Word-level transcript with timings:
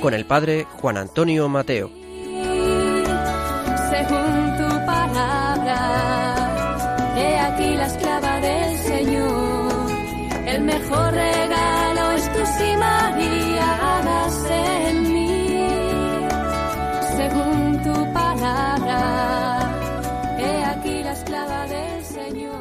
Con 0.00 0.14
el 0.14 0.24
padre 0.26 0.66
Juan 0.80 0.96
Antonio 0.98 1.48
Mateo. 1.48 1.90
según 3.90 4.56
tu 4.60 4.68
palabra. 4.86 5.78
He 7.16 7.38
aquí 7.38 7.74
la 7.76 7.86
esclava 7.86 8.40
del 8.40 8.78
Señor. 8.78 9.90
El 10.46 10.62
mejor 10.62 11.12
regalo 11.12 12.10
es 12.12 12.32
tu 12.32 12.46
sí, 12.56 12.70
María, 12.78 13.68
hágase 13.90 14.60
en 14.90 14.98
mí. 15.14 15.58
Según 17.16 17.82
tu 17.86 18.12
palabra. 18.12 19.00
He 20.38 20.64
aquí 20.64 21.02
la 21.02 21.12
esclava 21.12 21.66
del 21.66 22.04
Señor. 22.04 22.54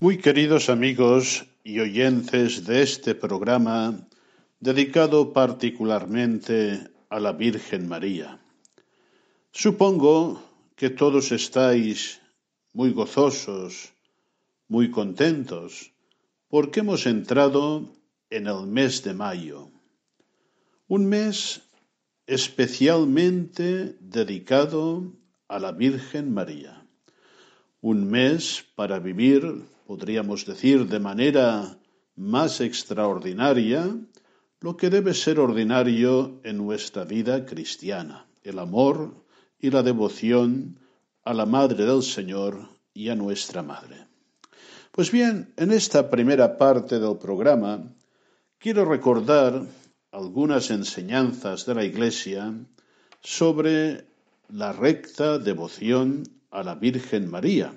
Muy 0.00 0.18
queridos 0.18 0.68
amigos 0.68 1.46
y 1.64 1.80
oyentes 1.80 2.64
de 2.66 2.82
este 2.82 3.14
programa 3.14 4.06
dedicado 4.60 5.32
particularmente 5.32 6.88
a 7.08 7.18
la 7.18 7.32
Virgen 7.32 7.88
María. 7.88 8.38
Supongo 9.50 10.42
que 10.76 10.90
todos 10.90 11.32
estáis 11.32 12.20
muy 12.72 12.92
gozosos, 12.92 13.94
muy 14.68 14.90
contentos, 14.90 15.92
porque 16.48 16.80
hemos 16.80 17.06
entrado 17.06 17.96
en 18.30 18.46
el 18.46 18.66
mes 18.66 19.02
de 19.02 19.14
mayo, 19.14 19.70
un 20.86 21.06
mes 21.06 21.62
especialmente 22.26 23.96
dedicado 24.00 25.12
a 25.48 25.58
la 25.58 25.72
Virgen 25.72 26.32
María 26.32 26.84
un 27.84 28.08
mes 28.08 28.64
para 28.76 28.98
vivir, 28.98 29.42
podríamos 29.86 30.46
decir, 30.46 30.86
de 30.88 31.00
manera 31.00 31.78
más 32.16 32.60
extraordinaria 32.60 33.94
lo 34.60 34.76
que 34.76 34.90
debe 34.90 35.14
ser 35.14 35.38
ordinario 35.40 36.40
en 36.42 36.56
nuestra 36.56 37.04
vida 37.04 37.44
cristiana, 37.44 38.26
el 38.42 38.58
amor 38.58 39.14
y 39.58 39.70
la 39.70 39.82
devoción 39.82 40.78
a 41.22 41.34
la 41.34 41.46
Madre 41.46 41.84
del 41.84 42.02
Señor 42.02 42.68
y 42.92 43.08
a 43.08 43.14
nuestra 43.14 43.62
Madre. 43.62 44.06
Pues 44.92 45.10
bien, 45.10 45.52
en 45.56 45.72
esta 45.72 46.08
primera 46.08 46.56
parte 46.56 46.98
del 46.98 47.18
programa 47.18 47.82
quiero 48.58 48.84
recordar 48.84 49.66
algunas 50.12 50.70
enseñanzas 50.70 51.66
de 51.66 51.74
la 51.74 51.84
Iglesia 51.84 52.54
sobre 53.20 54.06
la 54.48 54.72
recta 54.72 55.38
devoción 55.38 56.22
a 56.50 56.62
la 56.62 56.74
Virgen 56.74 57.28
María, 57.28 57.76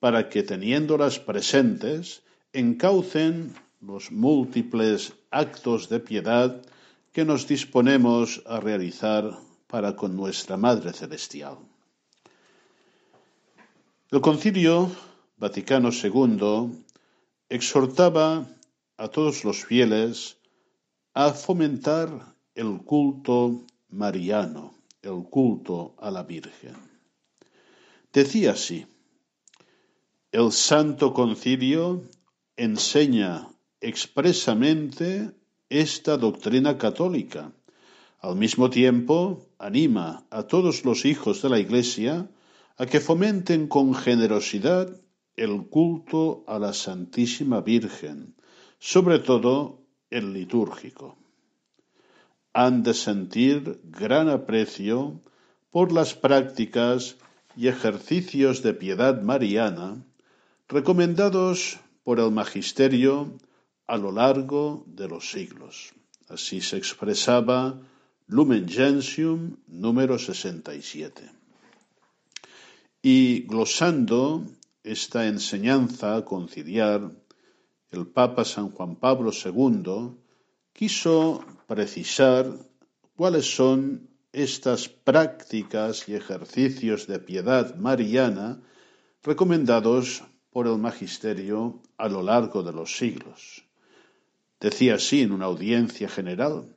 para 0.00 0.28
que 0.28 0.42
teniéndolas 0.42 1.18
presentes 1.18 2.22
encaucen 2.52 3.54
los 3.80 4.10
múltiples 4.10 5.12
actos 5.30 5.88
de 5.88 6.00
piedad 6.00 6.62
que 7.12 7.24
nos 7.24 7.46
disponemos 7.46 8.42
a 8.46 8.60
realizar 8.60 9.38
para 9.66 9.96
con 9.96 10.16
nuestra 10.16 10.56
Madre 10.56 10.92
Celestial. 10.92 11.58
El 14.10 14.20
Concilio 14.20 14.90
Vaticano 15.36 15.90
II 15.90 16.72
exhortaba 17.48 18.46
a 18.96 19.08
todos 19.08 19.44
los 19.44 19.64
fieles 19.64 20.38
a 21.14 21.32
fomentar 21.32 22.08
el 22.54 22.78
culto 22.84 23.62
mariano, 23.90 24.74
el 25.02 25.24
culto 25.24 25.94
a 25.98 26.10
la 26.10 26.22
Virgen. 26.22 26.76
Decía 28.12 28.52
así, 28.52 28.86
el 30.30 30.52
Santo 30.52 31.14
Concilio 31.14 32.02
enseña 32.54 33.48
expresamente 33.80 35.32
esta 35.70 36.18
doctrina 36.18 36.76
católica. 36.76 37.52
Al 38.20 38.36
mismo 38.36 38.68
tiempo, 38.68 39.46
anima 39.58 40.26
a 40.28 40.42
todos 40.42 40.84
los 40.84 41.06
hijos 41.06 41.40
de 41.40 41.48
la 41.48 41.58
Iglesia 41.58 42.28
a 42.76 42.84
que 42.84 43.00
fomenten 43.00 43.68
con 43.68 43.94
generosidad 43.94 45.00
el 45.36 45.66
culto 45.68 46.44
a 46.46 46.58
la 46.58 46.74
Santísima 46.74 47.62
Virgen, 47.62 48.34
sobre 48.78 49.20
todo 49.20 49.80
el 50.10 50.34
litúrgico. 50.34 51.16
Han 52.52 52.82
de 52.82 52.92
sentir 52.92 53.80
gran 53.84 54.28
aprecio 54.28 55.22
por 55.70 55.90
las 55.90 56.12
prácticas 56.12 57.16
y 57.56 57.68
ejercicios 57.68 58.62
de 58.62 58.74
piedad 58.74 59.22
mariana 59.22 60.04
recomendados 60.68 61.80
por 62.04 62.20
el 62.20 62.30
magisterio 62.30 63.38
a 63.86 63.96
lo 63.96 64.12
largo 64.12 64.84
de 64.86 65.08
los 65.08 65.30
siglos. 65.30 65.94
Así 66.28 66.60
se 66.60 66.76
expresaba 66.76 67.80
Lumen 68.26 68.68
Gentium 68.68 69.56
número 69.66 70.18
67. 70.18 71.22
Y 73.00 73.40
glosando 73.46 74.44
esta 74.82 75.26
enseñanza 75.26 76.22
conciliar, 76.24 77.10
el 77.90 78.06
Papa 78.06 78.44
San 78.44 78.70
Juan 78.70 78.96
Pablo 78.96 79.30
II 79.32 80.18
quiso 80.74 81.42
precisar 81.66 82.52
cuáles 83.16 83.56
son 83.56 84.10
estas 84.32 84.88
prácticas 84.88 86.06
y 86.08 86.14
ejercicios 86.14 87.06
de 87.06 87.18
piedad 87.18 87.74
mariana 87.76 88.60
recomendados 89.22 90.22
por 90.50 90.66
el 90.66 90.78
magisterio 90.78 91.80
a 91.96 92.08
lo 92.08 92.22
largo 92.22 92.62
de 92.62 92.72
los 92.72 92.96
siglos. 92.96 93.64
Decía 94.60 94.96
así 94.96 95.22
en 95.22 95.32
una 95.32 95.46
audiencia 95.46 96.08
general, 96.08 96.74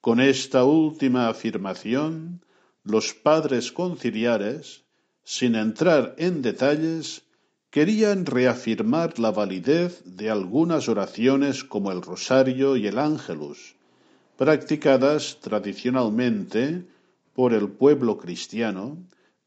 con 0.00 0.20
esta 0.20 0.64
última 0.64 1.28
afirmación, 1.28 2.42
los 2.82 3.14
padres 3.14 3.72
conciliares, 3.72 4.84
sin 5.22 5.54
entrar 5.54 6.14
en 6.18 6.42
detalles, 6.42 7.22
querían 7.70 8.26
reafirmar 8.26 9.18
la 9.18 9.30
validez 9.30 10.02
de 10.04 10.30
algunas 10.30 10.88
oraciones 10.88 11.64
como 11.64 11.90
el 11.90 12.02
rosario 12.02 12.76
y 12.76 12.86
el 12.86 12.98
ángelus, 12.98 13.76
practicadas 14.36 15.38
tradicionalmente 15.40 16.86
por 17.32 17.54
el 17.54 17.68
pueblo 17.68 18.18
cristiano 18.18 18.98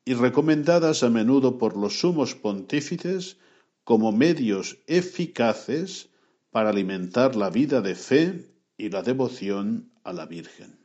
y 0.04 0.14
recomendadas 0.14 1.04
a 1.04 1.10
menudo 1.10 1.58
por 1.58 1.78
los 1.78 2.00
sumos 2.00 2.34
pontífices 2.34 3.38
como 3.88 4.12
medios 4.12 4.80
eficaces 4.86 6.10
para 6.52 6.72
alimentar 6.72 7.38
la 7.38 7.50
vida 7.50 7.80
de 7.80 7.96
fe 7.96 8.52
y 8.78 8.90
la 8.90 9.02
devoción 9.02 9.94
a 10.04 10.12
la 10.12 10.26
Virgen. 10.26 10.78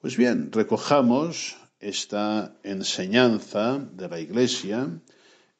Pues 0.00 0.16
bien, 0.16 0.52
recojamos 0.52 1.56
esta 1.80 2.54
enseñanza 2.62 3.80
de 3.80 4.08
la 4.08 4.20
Iglesia 4.20 5.00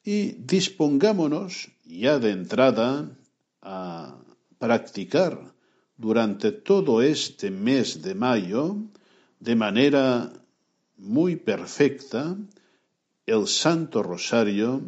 y 0.01 0.31
dispongámonos 0.31 1.67
ya 1.83 2.19
de 2.19 2.31
entrada 2.31 3.17
a 3.61 4.15
practicar 4.57 5.53
durante 5.97 6.53
todo 6.53 7.01
este 7.01 7.51
mes 7.51 8.01
de 8.01 8.15
mayo 8.15 8.77
de 9.41 9.57
manera 9.57 10.31
muy 10.95 11.35
perfecta 11.35 12.37
el 13.25 13.47
Santo 13.47 14.01
Rosario 14.03 14.81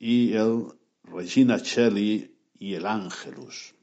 y 0.00 0.32
el 0.32 0.79
Regina 1.12 1.58
Celli 1.58 2.34
y 2.58 2.74
el 2.74 2.86
Ángelus. 2.86 3.74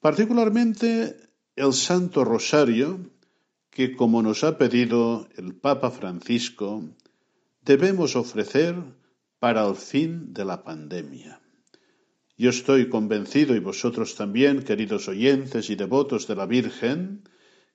Particularmente 0.00 1.16
el 1.56 1.72
Santo 1.72 2.24
Rosario, 2.24 3.10
que 3.70 3.96
como 3.96 4.22
nos 4.22 4.44
ha 4.44 4.58
pedido 4.58 5.28
el 5.36 5.54
Papa 5.54 5.90
Francisco, 5.90 6.84
debemos 7.62 8.14
ofrecer 8.14 8.76
para 9.38 9.66
el 9.66 9.76
fin 9.76 10.32
de 10.34 10.44
la 10.44 10.62
pandemia. 10.62 11.40
Yo 12.36 12.50
estoy 12.50 12.88
convencido, 12.88 13.54
y 13.54 13.60
vosotros 13.60 14.16
también, 14.16 14.64
queridos 14.64 15.08
oyentes 15.08 15.70
y 15.70 15.76
devotos 15.76 16.26
de 16.26 16.34
la 16.34 16.46
Virgen, 16.46 17.22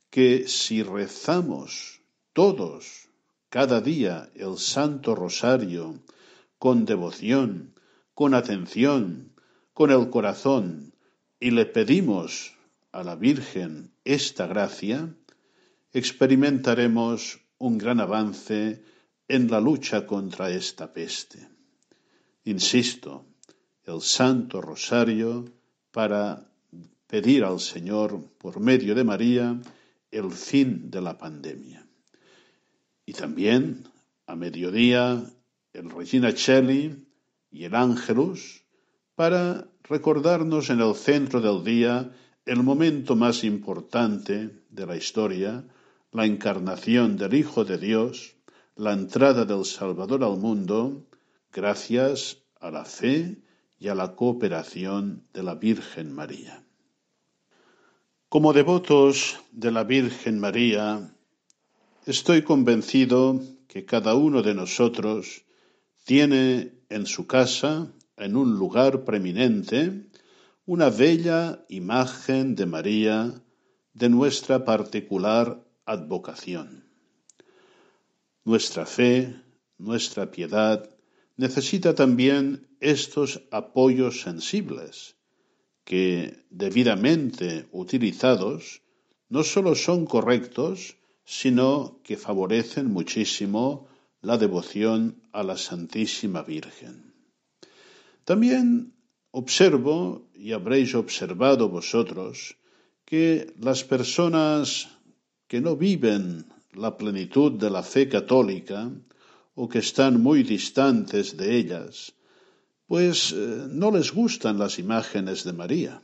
que 0.09 0.47
si 0.47 0.83
rezamos 0.83 2.01
todos 2.33 3.09
cada 3.49 3.81
día 3.81 4.29
el 4.35 4.57
Santo 4.57 5.15
Rosario 5.15 5.99
con 6.57 6.85
devoción, 6.85 7.73
con 8.19 8.33
atención, 8.33 9.31
con 9.71 9.91
el 9.91 10.09
corazón, 10.09 10.93
y 11.39 11.51
le 11.51 11.65
pedimos 11.65 12.53
a 12.91 13.01
la 13.01 13.15
Virgen 13.15 13.93
esta 14.03 14.45
gracia, 14.45 15.15
experimentaremos 15.93 17.39
un 17.59 17.77
gran 17.77 18.01
avance 18.01 18.83
en 19.29 19.49
la 19.49 19.61
lucha 19.61 20.05
contra 20.05 20.49
esta 20.49 20.91
peste. 20.91 21.47
Insisto, 22.43 23.25
el 23.85 24.01
Santo 24.01 24.59
Rosario 24.59 25.45
para 25.91 26.45
pedir 27.07 27.45
al 27.45 27.61
Señor, 27.61 28.21
por 28.37 28.59
medio 28.59 28.95
de 28.95 29.05
María, 29.05 29.61
el 30.11 30.29
fin 30.31 30.91
de 30.91 30.99
la 30.99 31.17
pandemia. 31.17 31.87
Y 33.05 33.13
también, 33.13 33.87
a 34.27 34.35
mediodía, 34.35 35.23
el 35.71 35.89
Regina 35.89 36.33
Cheli 36.33 37.05
y 37.51 37.65
el 37.65 37.75
Ángelus, 37.75 38.63
para 39.15 39.67
recordarnos 39.83 40.69
en 40.69 40.81
el 40.81 40.95
centro 40.95 41.41
del 41.41 41.63
día 41.63 42.11
el 42.45 42.63
momento 42.63 43.15
más 43.15 43.43
importante 43.43 44.63
de 44.69 44.85
la 44.85 44.95
historia, 44.95 45.65
la 46.11 46.25
encarnación 46.25 47.17
del 47.17 47.33
Hijo 47.33 47.65
de 47.65 47.77
Dios, 47.77 48.35
la 48.75 48.93
entrada 48.93 49.45
del 49.45 49.65
Salvador 49.65 50.23
al 50.23 50.37
mundo, 50.37 51.05
gracias 51.51 52.37
a 52.59 52.71
la 52.71 52.85
fe 52.85 53.41
y 53.77 53.87
a 53.87 53.95
la 53.95 54.15
cooperación 54.15 55.27
de 55.33 55.43
la 55.43 55.55
Virgen 55.55 56.13
María. 56.13 56.63
Como 58.29 58.53
devotos 58.53 59.39
de 59.51 59.71
la 59.71 59.83
Virgen 59.83 60.39
María, 60.39 61.13
estoy 62.05 62.43
convencido 62.43 63.41
que 63.67 63.85
cada 63.85 64.15
uno 64.15 64.41
de 64.41 64.53
nosotros 64.53 65.43
tiene 66.03 66.78
en 66.89 67.05
su 67.05 67.27
casa, 67.27 67.91
en 68.17 68.35
un 68.35 68.55
lugar 68.55 69.05
preeminente, 69.05 70.07
una 70.65 70.89
bella 70.89 71.65
imagen 71.69 72.55
de 72.55 72.65
María 72.65 73.41
de 73.93 74.09
nuestra 74.09 74.65
particular 74.65 75.63
advocación. 75.85 76.85
Nuestra 78.43 78.85
fe, 78.85 79.35
nuestra 79.77 80.31
piedad, 80.31 80.89
necesita 81.37 81.95
también 81.95 82.67
estos 82.79 83.41
apoyos 83.51 84.21
sensibles 84.21 85.15
que, 85.83 86.45
debidamente 86.49 87.67
utilizados, 87.71 88.83
no 89.27 89.43
sólo 89.43 89.75
son 89.75 90.05
correctos, 90.05 90.97
sino 91.25 91.99
que 92.03 92.17
favorecen 92.17 92.87
muchísimo 92.87 93.88
la 94.21 94.37
devoción 94.37 95.21
a 95.31 95.43
la 95.43 95.57
Santísima 95.57 96.43
Virgen. 96.43 97.13
También 98.25 98.93
observo, 99.31 100.29
y 100.35 100.51
habréis 100.51 100.95
observado 100.95 101.69
vosotros, 101.69 102.55
que 103.05 103.53
las 103.59 103.83
personas 103.83 104.89
que 105.47 105.61
no 105.61 105.75
viven 105.75 106.45
la 106.73 106.97
plenitud 106.97 107.53
de 107.53 107.69
la 107.69 107.83
fe 107.83 108.07
católica 108.07 108.91
o 109.55 109.67
que 109.67 109.79
están 109.79 110.21
muy 110.21 110.43
distantes 110.43 111.35
de 111.35 111.57
ellas, 111.57 112.13
pues 112.87 113.31
eh, 113.31 113.67
no 113.69 113.91
les 113.91 114.13
gustan 114.13 114.57
las 114.57 114.79
imágenes 114.79 115.43
de 115.43 115.53
María. 115.53 116.01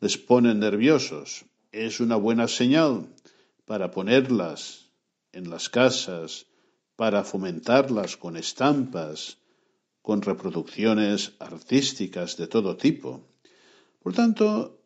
Les 0.00 0.16
ponen 0.18 0.60
nerviosos. 0.60 1.44
Es 1.72 2.00
una 2.00 2.16
buena 2.16 2.48
señal 2.48 3.06
para 3.64 3.90
ponerlas 3.90 4.90
en 5.32 5.50
las 5.50 5.68
casas, 5.68 6.46
para 6.96 7.24
fomentarlas 7.24 8.16
con 8.16 8.36
estampas, 8.36 9.38
con 10.02 10.22
reproducciones 10.22 11.32
artísticas 11.38 12.36
de 12.36 12.46
todo 12.46 12.76
tipo. 12.76 13.28
Por 14.02 14.14
tanto, 14.14 14.80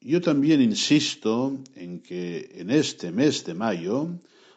yo 0.00 0.20
también 0.20 0.60
insisto 0.60 1.58
en 1.74 2.00
que 2.00 2.50
en 2.54 2.70
este 2.70 3.12
mes 3.12 3.44
de 3.44 3.54
mayo 3.54 4.08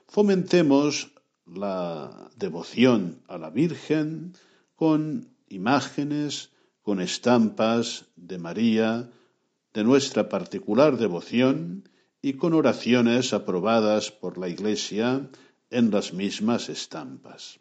fomentemos 0.07 1.11
la 1.45 2.31
devoción 2.35 3.21
a 3.27 3.37
la 3.37 3.49
Virgen 3.49 4.33
con 4.75 5.29
imágenes, 5.49 6.49
con 6.81 6.99
estampas 7.01 8.05
de 8.15 8.37
María, 8.37 9.09
de 9.73 9.83
nuestra 9.83 10.29
particular 10.29 10.97
devoción 10.97 11.89
y 12.21 12.33
con 12.33 12.53
oraciones 12.53 13.33
aprobadas 13.33 14.11
por 14.11 14.37
la 14.37 14.49
Iglesia 14.49 15.29
en 15.75 15.91
las 15.91 16.13
mismas 16.13 16.69
estampas. 16.69 17.59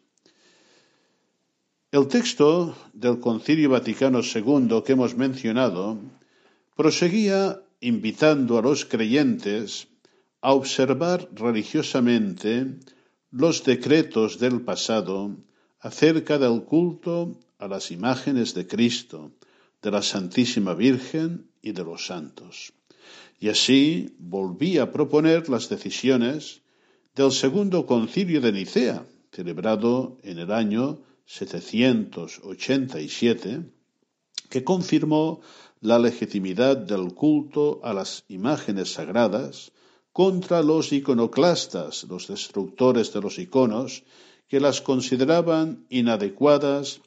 El 1.91 2.07
texto 2.07 2.75
del 2.93 3.19
Concilio 3.19 3.69
Vaticano 3.69 4.21
II 4.23 4.81
que 4.85 4.93
hemos 4.93 5.15
mencionado 5.17 5.99
proseguía 6.75 7.61
invitando 7.81 8.57
a 8.57 8.61
los 8.61 8.85
creyentes 8.85 9.87
a 10.41 10.53
observar 10.53 11.27
religiosamente 11.33 12.79
los 13.31 13.63
decretos 13.65 14.39
del 14.39 14.61
pasado 14.61 15.35
acerca 15.81 16.37
del 16.37 16.63
culto 16.63 17.37
a 17.59 17.67
las 17.67 17.91
imágenes 17.91 18.53
de 18.53 18.65
Cristo, 18.65 19.31
de 19.81 19.91
la 19.91 20.01
Santísima 20.01 20.73
Virgen 20.73 21.49
y 21.61 21.73
de 21.73 21.83
los 21.83 22.05
santos. 22.05 22.71
Y 23.41 23.49
así 23.49 24.15
volví 24.19 24.77
a 24.77 24.91
proponer 24.91 25.49
las 25.49 25.67
decisiones 25.67 26.61
del 27.15 27.31
segundo 27.31 27.85
concilio 27.85 28.41
de 28.41 28.51
Nicea, 28.51 29.07
celebrado 29.31 30.17
en 30.23 30.39
el 30.39 30.51
año 30.51 30.99
787, 31.25 33.71
que 34.49 34.63
confirmó 34.65 35.39
la 35.79 35.97
legitimidad 35.97 36.75
del 36.75 37.13
culto 37.13 37.79
a 37.83 37.93
las 37.93 38.25
imágenes 38.27 38.91
sagradas 38.93 39.71
contra 40.11 40.61
los 40.61 40.91
iconoclastas, 40.91 42.03
los 42.03 42.27
destructores 42.27 43.13
de 43.13 43.21
los 43.21 43.39
iconos, 43.39 44.03
que 44.47 44.59
las 44.59 44.81
consideraban 44.81 45.85
inadecuadas 45.89 46.99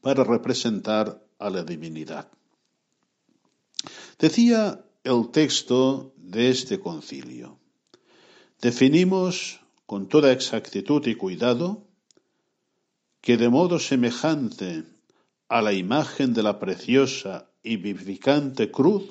para 0.00 0.24
representar 0.24 1.24
a 1.38 1.50
la 1.50 1.62
divinidad. 1.62 2.28
Decía 4.18 4.84
el 5.04 5.30
texto 5.30 6.14
de 6.16 6.50
este 6.50 6.80
concilio, 6.80 7.59
definimos 8.60 9.60
con 9.86 10.08
toda 10.08 10.32
exactitud 10.32 11.06
y 11.06 11.14
cuidado 11.14 11.86
que 13.22 13.36
de 13.36 13.48
modo 13.48 13.78
semejante 13.78 14.84
a 15.48 15.62
la 15.62 15.72
imagen 15.72 16.34
de 16.34 16.42
la 16.42 16.58
preciosa 16.58 17.50
y 17.62 17.76
vivificante 17.76 18.70
cruz 18.70 19.04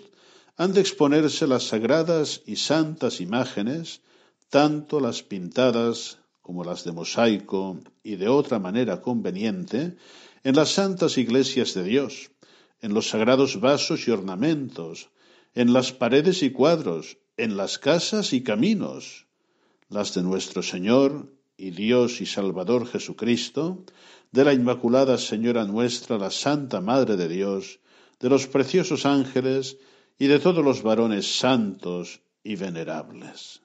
han 0.56 0.74
de 0.74 0.82
exponerse 0.82 1.48
las 1.48 1.64
sagradas 1.64 2.42
y 2.46 2.58
santas 2.58 3.22
imágenes, 3.22 4.02
tanto 4.50 5.00
las 5.00 5.24
pintadas 5.24 6.20
como 6.42 6.64
las 6.64 6.84
de 6.84 6.92
mosaico 6.92 7.80
y 8.04 8.18
de 8.18 8.28
otra 8.28 8.60
manera 8.60 9.02
conveniente, 9.02 9.96
en 10.44 10.56
las 10.56 10.70
santas 10.70 11.18
iglesias 11.18 11.74
de 11.74 11.84
Dios, 11.84 12.32
en 12.82 12.94
los 12.94 13.10
sagrados 13.10 13.60
vasos 13.60 14.08
y 14.08 14.12
ornamentos, 14.12 15.10
en 15.54 15.74
las 15.74 15.92
paredes 15.92 16.44
y 16.44 16.52
cuadros, 16.52 17.18
en 17.38 17.56
las 17.56 17.80
casas 17.80 18.34
y 18.34 18.44
caminos, 18.44 19.29
las 19.90 20.14
de 20.14 20.22
nuestro 20.22 20.62
Señor 20.62 21.34
y 21.58 21.72
Dios 21.72 22.22
y 22.22 22.26
Salvador 22.26 22.88
Jesucristo, 22.88 23.84
de 24.32 24.46
la 24.46 24.54
Inmaculada 24.54 25.18
Señora 25.18 25.66
nuestra, 25.66 26.18
la 26.18 26.32
Santa 26.32 26.80
Madre 26.80 27.18
de 27.18 27.28
Dios, 27.28 27.80
de 28.20 28.30
los 28.30 28.48
preciosos 28.48 29.06
ángeles 29.06 29.78
y 30.18 30.28
de 30.28 30.40
todos 30.40 30.64
los 30.64 30.84
varones 30.84 31.40
santos 31.40 32.22
y 32.44 32.56
venerables. 32.56 33.62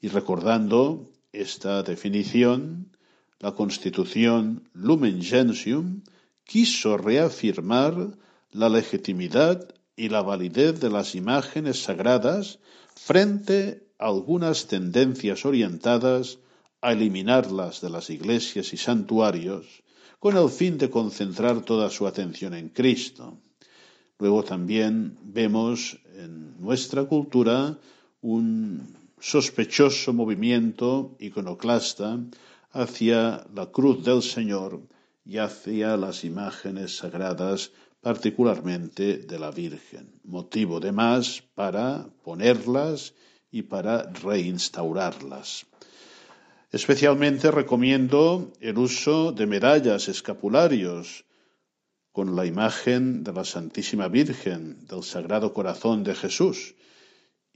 Y 0.00 0.08
recordando 0.08 1.10
esta 1.32 1.82
definición, 1.82 2.96
la 3.38 3.52
Constitución 3.52 4.68
Lumen 4.72 5.22
Gentium 5.22 6.02
quiso 6.44 6.96
reafirmar 6.96 8.16
la 8.50 8.68
legitimidad 8.68 9.74
y 9.96 10.08
la 10.08 10.22
validez 10.22 10.80
de 10.80 10.90
las 10.90 11.14
imágenes 11.14 11.82
sagradas 11.82 12.58
frente 12.94 13.87
algunas 13.98 14.66
tendencias 14.66 15.44
orientadas 15.44 16.38
a 16.80 16.92
eliminarlas 16.92 17.80
de 17.80 17.90
las 17.90 18.10
iglesias 18.10 18.72
y 18.72 18.76
santuarios 18.76 19.82
con 20.20 20.36
el 20.36 20.48
fin 20.48 20.78
de 20.78 20.90
concentrar 20.90 21.62
toda 21.62 21.90
su 21.90 22.06
atención 22.06 22.54
en 22.54 22.68
Cristo. 22.70 23.38
Luego 24.18 24.42
también 24.42 25.16
vemos 25.22 25.98
en 26.16 26.60
nuestra 26.60 27.04
cultura 27.04 27.78
un 28.20 28.96
sospechoso 29.20 30.12
movimiento 30.12 31.16
iconoclasta 31.18 32.18
hacia 32.72 33.46
la 33.54 33.66
cruz 33.66 34.04
del 34.04 34.22
Señor 34.22 34.82
y 35.24 35.38
hacia 35.38 35.96
las 35.96 36.24
imágenes 36.24 36.96
sagradas, 36.96 37.72
particularmente 38.00 39.18
de 39.18 39.38
la 39.38 39.50
Virgen. 39.50 40.20
Motivo 40.24 40.80
de 40.80 40.92
más 40.92 41.42
para 41.54 42.08
ponerlas 42.22 43.14
y 43.50 43.62
para 43.62 44.02
reinstaurarlas. 44.02 45.66
Especialmente 46.70 47.50
recomiendo 47.50 48.52
el 48.60 48.78
uso 48.78 49.32
de 49.32 49.46
medallas, 49.46 50.08
escapularios, 50.08 51.24
con 52.12 52.34
la 52.34 52.44
imagen 52.44 53.22
de 53.22 53.32
la 53.32 53.44
Santísima 53.44 54.08
Virgen 54.08 54.86
del 54.86 55.02
Sagrado 55.02 55.52
Corazón 55.52 56.02
de 56.02 56.14
Jesús. 56.14 56.74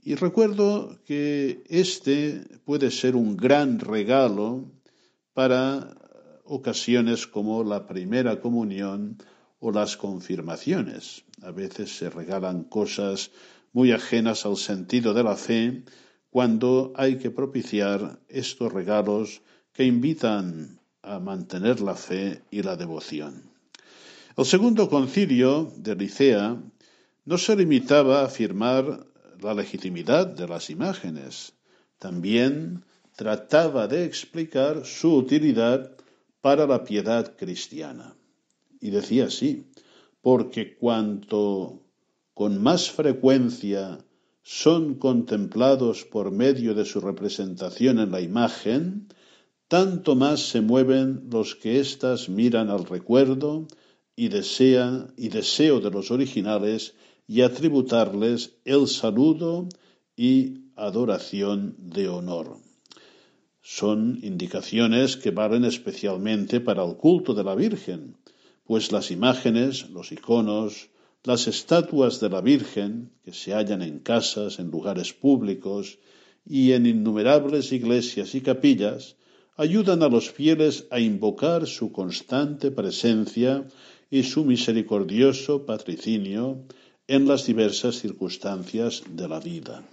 Y 0.01 0.15
recuerdo 0.15 0.99
que 1.05 1.63
este 1.69 2.43
puede 2.65 2.89
ser 2.89 3.15
un 3.15 3.35
gran 3.37 3.79
regalo 3.79 4.71
para 5.33 5.95
ocasiones 6.45 7.27
como 7.27 7.63
la 7.63 7.87
primera 7.87 8.39
comunión 8.39 9.17
o 9.59 9.71
las 9.71 9.95
confirmaciones. 9.95 11.23
A 11.41 11.51
veces 11.51 11.97
se 11.97 12.09
regalan 12.09 12.63
cosas 12.63 13.31
muy 13.73 13.91
ajenas 13.91 14.45
al 14.45 14.57
sentido 14.57 15.13
de 15.13 15.23
la 15.23 15.35
fe 15.35 15.83
cuando 16.29 16.93
hay 16.95 17.17
que 17.17 17.31
propiciar 17.31 18.19
estos 18.29 18.71
regalos 18.71 19.41
que 19.73 19.83
invitan 19.83 20.79
a 21.01 21.19
mantener 21.19 21.81
la 21.81 21.95
fe 21.95 22.41
y 22.49 22.61
la 22.61 22.75
devoción. 22.75 23.51
El 24.37 24.45
segundo 24.45 24.89
concilio 24.89 25.71
de 25.77 25.95
Licea 25.95 26.57
no 27.25 27.37
se 27.37 27.55
limitaba 27.55 28.21
a 28.21 28.25
afirmar 28.25 29.05
la 29.41 29.53
legitimidad 29.53 30.27
de 30.27 30.47
las 30.47 30.69
imágenes, 30.69 31.53
también 31.99 32.83
trataba 33.15 33.87
de 33.87 34.05
explicar 34.05 34.85
su 34.85 35.15
utilidad 35.15 35.91
para 36.41 36.65
la 36.65 36.83
piedad 36.83 37.35
cristiana. 37.35 38.15
Y 38.79 38.89
decía 38.89 39.25
así, 39.25 39.65
porque 40.21 40.75
cuanto 40.75 41.82
con 42.33 42.61
más 42.61 42.89
frecuencia 42.89 43.99
son 44.41 44.95
contemplados 44.95 46.03
por 46.03 46.31
medio 46.31 46.73
de 46.73 46.85
su 46.85 46.99
representación 46.99 47.99
en 47.99 48.11
la 48.11 48.21
imagen, 48.21 49.07
tanto 49.67 50.15
más 50.15 50.41
se 50.41 50.61
mueven 50.61 51.29
los 51.31 51.55
que 51.55 51.79
éstas 51.79 52.29
miran 52.29 52.69
al 52.69 52.85
recuerdo 52.85 53.67
y, 54.15 54.27
desea, 54.27 55.07
y 55.15 55.29
deseo 55.29 55.79
de 55.79 55.91
los 55.91 56.11
originales 56.11 56.95
y 57.27 57.41
atributarles 57.41 58.57
el 58.65 58.87
saludo 58.87 59.69
y 60.15 60.65
adoración 60.75 61.75
de 61.77 62.09
honor. 62.09 62.57
Son 63.61 64.19
indicaciones 64.21 65.15
que 65.15 65.31
valen 65.31 65.63
especialmente 65.63 66.59
para 66.59 66.83
el 66.83 66.97
culto 66.97 67.33
de 67.33 67.45
la 67.45 67.55
Virgen, 67.55 68.17
pues 68.65 68.91
las 68.91 69.09
imágenes, 69.09 69.89
los 69.89 70.11
iconos, 70.11 70.89
las 71.23 71.47
estatuas 71.47 72.19
de 72.19 72.29
la 72.29 72.41
Virgen, 72.41 73.11
que 73.23 73.31
se 73.31 73.53
hallan 73.53 73.81
en 73.81 73.99
casas, 73.99 74.59
en 74.59 74.69
lugares 74.69 75.13
públicos 75.13 75.97
y 76.45 76.73
en 76.73 76.85
innumerables 76.85 77.71
iglesias 77.71 78.35
y 78.35 78.41
capillas, 78.41 79.15
ayudan 79.55 80.03
a 80.03 80.09
los 80.09 80.29
fieles 80.31 80.85
a 80.91 80.99
invocar 80.99 81.67
su 81.67 81.91
constante 81.91 82.71
presencia 82.71 83.65
y 84.09 84.23
su 84.23 84.43
misericordioso 84.43 85.65
patricinio 85.65 86.65
en 87.07 87.27
las 87.27 87.45
diversas 87.45 87.99
circunstancias 87.99 89.03
de 89.09 89.27
la 89.27 89.39
vida. 89.39 89.83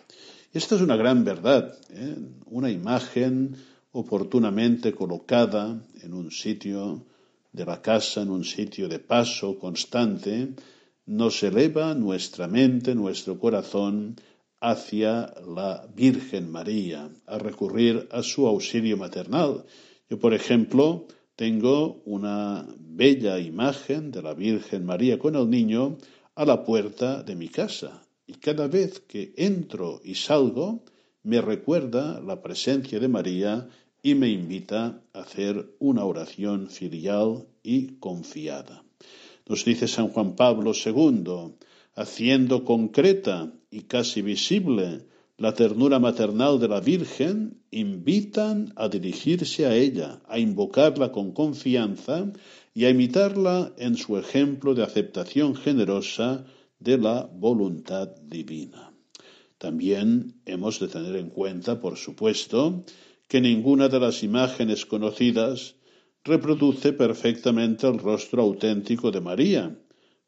Esta 0.53 0.75
es 0.75 0.81
una 0.81 0.97
gran 0.97 1.25
verdad, 1.25 1.79
¿eh? 1.91 2.17
una 2.47 2.71
imagen 2.71 3.57
oportunamente 3.93 4.93
colocada 4.93 5.81
en 6.03 6.13
un 6.13 6.31
sitio 6.33 7.05
de 7.53 7.65
la 7.65 7.81
casa, 7.83 8.23
en 8.23 8.31
un 8.31 8.45
sitio 8.45 8.89
de 8.89 8.99
paso 8.99 9.59
constante, 9.59 10.55
nos 11.11 11.43
eleva 11.43 11.93
nuestra 11.97 12.47
mente, 12.47 12.95
nuestro 12.95 13.37
corazón 13.37 14.15
hacia 14.61 15.35
la 15.45 15.85
Virgen 15.93 16.53
María, 16.53 17.11
a 17.27 17.37
recurrir 17.37 18.07
a 18.13 18.23
su 18.23 18.47
auxilio 18.47 18.97
maternal. 18.97 19.65
Yo, 20.09 20.21
por 20.21 20.35
ejemplo, 20.35 21.09
tengo 21.35 22.01
una 22.05 22.65
bella 22.79 23.41
imagen 23.41 24.13
de 24.13 24.23
la 24.23 24.35
Virgen 24.35 24.87
María 24.87 25.19
con 25.19 25.35
el 25.35 25.51
niño 25.51 25.99
a 26.37 26.45
la 26.45 26.63
puerta 26.63 27.25
de 27.25 27.35
mi 27.35 27.49
casa 27.49 28.07
y 28.25 28.35
cada 28.35 28.69
vez 28.69 29.01
que 29.01 29.35
entro 29.37 30.01
y 30.05 30.15
salgo 30.15 30.85
me 31.25 31.41
recuerda 31.41 32.21
la 32.21 32.41
presencia 32.41 33.01
de 33.01 33.09
María 33.09 33.69
y 34.01 34.15
me 34.15 34.29
invita 34.29 35.03
a 35.13 35.23
hacer 35.23 35.75
una 35.81 36.05
oración 36.05 36.69
filial 36.69 37.49
y 37.65 37.99
confiada. 37.99 38.85
Nos 39.51 39.65
dice 39.65 39.89
San 39.89 40.11
Juan 40.11 40.37
Pablo 40.37 40.71
II, 40.71 41.57
haciendo 41.97 42.65
concreta 42.65 43.53
y 43.69 43.81
casi 43.81 44.23
visible 44.23 45.09
la 45.39 45.55
ternura 45.55 45.99
maternal 45.99 46.61
de 46.61 46.69
la 46.69 46.79
Virgen, 46.79 47.59
invitan 47.73 48.73
a 48.77 48.89
dirigirse 48.89 49.67
a 49.67 49.75
ella, 49.75 50.23
a 50.29 50.39
invocarla 50.39 51.11
con 51.11 51.33
confianza 51.33 52.31
y 52.75 52.85
a 52.85 52.91
imitarla 52.91 53.73
en 53.77 53.97
su 53.97 54.17
ejemplo 54.19 54.77
de 54.77 54.85
aceptación 54.85 55.57
generosa 55.57 56.45
de 56.79 56.99
la 56.99 57.29
voluntad 57.35 58.07
divina. 58.23 58.93
También 59.59 60.41
hemos 60.47 60.79
de 60.79 60.87
tener 60.87 61.17
en 61.17 61.29
cuenta, 61.29 61.81
por 61.81 61.97
supuesto, 61.97 62.85
que 63.27 63.41
ninguna 63.41 63.89
de 63.89 63.99
las 63.99 64.23
imágenes 64.23 64.87
conocidas 64.87 65.75
reproduce 66.25 66.93
perfectamente 66.93 67.87
el 67.87 67.99
rostro 67.99 68.43
auténtico 68.43 69.11
de 69.11 69.21
María, 69.21 69.79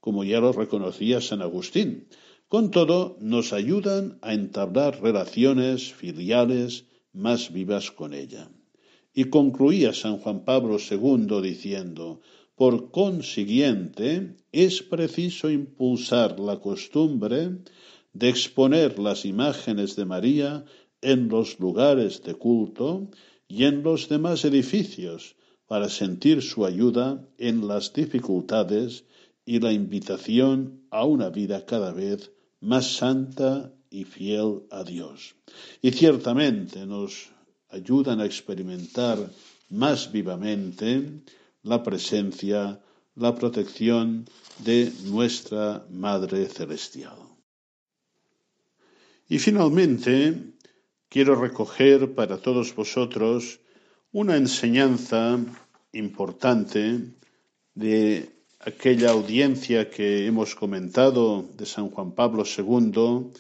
como 0.01 0.25
ya 0.25 0.41
lo 0.41 0.53
reconocía 0.53 1.21
San 1.21 1.43
Agustín. 1.43 2.09
Con 2.49 2.71
todo, 2.71 3.17
nos 3.21 3.53
ayudan 3.53 4.19
a 4.21 4.35
entablar 4.35 5.01
relaciones 5.03 5.93
filiales 5.93 6.87
más 7.13 7.53
vivas 7.53 7.91
con 7.91 8.15
ella. 8.15 8.51
Y 9.15 9.25
concluía 9.25 9.93
San 9.93 10.19
Juan 10.19 10.45
Pablo 10.45 10.79
II 10.79 11.41
diciendo, 11.43 12.21
por 12.55 12.91
consiguiente, 12.91 14.37
es 14.53 14.83
preciso 14.83 15.51
impulsar 15.51 16.39
la 16.39 16.61
costumbre 16.61 17.59
de 18.13 18.29
exponer 18.29 18.99
las 18.99 19.25
imágenes 19.25 19.97
de 19.97 20.05
María 20.05 20.65
en 21.01 21.29
los 21.29 21.59
lugares 21.59 22.23
de 22.23 22.35
culto 22.35 23.11
y 23.49 23.65
en 23.65 23.83
los 23.83 24.09
demás 24.09 24.45
edificios, 24.45 25.37
para 25.73 25.88
sentir 25.88 26.43
su 26.43 26.67
ayuda 26.67 27.26
en 27.38 27.67
las 27.67 27.95
dificultades 27.95 29.05
y 29.47 29.59
la 29.59 29.73
invitación 29.73 30.83
a 30.91 31.07
una 31.07 31.31
vida 31.31 31.64
cada 31.64 31.95
vez 31.95 32.31
más 32.61 32.97
santa 32.97 33.73
y 33.88 34.05
fiel 34.05 34.64
a 34.71 34.85
Dios. 34.85 35.35
Y 35.81 35.93
ciertamente 35.93 36.85
nos 36.85 37.31
ayudan 37.71 38.21
a 38.21 38.26
experimentar 38.26 39.17
más 39.71 40.12
vivamente 40.12 41.23
la 41.62 41.83
presencia, 41.83 42.79
la 43.14 43.35
protección 43.35 44.26
de 44.59 44.93
nuestra 45.05 45.87
Madre 45.88 46.49
Celestial. 46.49 47.17
Y 49.26 49.38
finalmente, 49.38 50.52
quiero 51.09 51.35
recoger 51.35 52.14
para 52.14 52.37
todos 52.37 52.75
vosotros 52.75 53.62
una 54.12 54.37
enseñanza 54.37 55.40
importante 55.92 57.14
de 57.75 58.28
aquella 58.61 59.12
audiencia 59.12 59.88
que 59.88 60.26
hemos 60.26 60.54
comentado 60.54 61.47
de 61.57 61.64
San 61.64 61.88
Juan 61.90 62.12
Pablo 62.12 62.45
II 62.45 63.33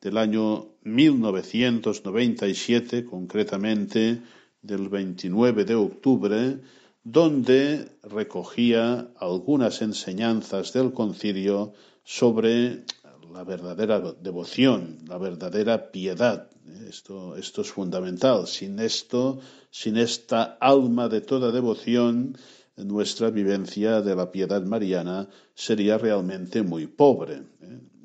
del 0.00 0.16
año 0.16 0.68
1997, 0.84 3.04
concretamente 3.04 4.22
del 4.62 4.88
29 4.88 5.64
de 5.64 5.74
octubre, 5.74 6.60
donde 7.02 7.88
recogía 8.04 9.08
algunas 9.18 9.82
enseñanzas 9.82 10.72
del 10.72 10.92
concilio 10.92 11.72
sobre 12.04 12.84
la 13.32 13.42
verdadera 13.42 14.00
devoción, 14.20 14.98
la 15.08 15.18
verdadera 15.18 15.90
piedad. 15.90 16.48
Esto, 16.88 17.36
esto 17.36 17.62
es 17.62 17.70
fundamental. 17.70 18.46
Sin 18.46 18.78
esto, 18.78 19.40
sin 19.70 19.96
esta 19.96 20.56
alma 20.60 21.08
de 21.08 21.20
toda 21.20 21.52
devoción, 21.52 22.36
nuestra 22.76 23.30
vivencia 23.30 24.00
de 24.00 24.14
la 24.16 24.30
piedad 24.30 24.62
mariana 24.62 25.28
sería 25.54 25.98
realmente 25.98 26.62
muy 26.62 26.86
pobre. 26.86 27.42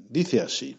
Dice 0.10 0.42
así, 0.42 0.78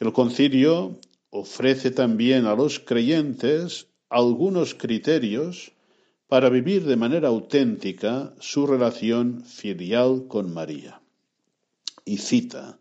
el 0.00 0.12
concilio 0.12 0.98
ofrece 1.30 1.90
también 1.90 2.46
a 2.46 2.54
los 2.54 2.80
creyentes 2.80 3.86
algunos 4.08 4.74
criterios 4.74 5.72
para 6.28 6.48
vivir 6.48 6.84
de 6.84 6.96
manera 6.96 7.28
auténtica 7.28 8.34
su 8.40 8.66
relación 8.66 9.44
filial 9.44 10.26
con 10.28 10.52
María. 10.52 11.00
Y 12.04 12.18
cita, 12.18 12.78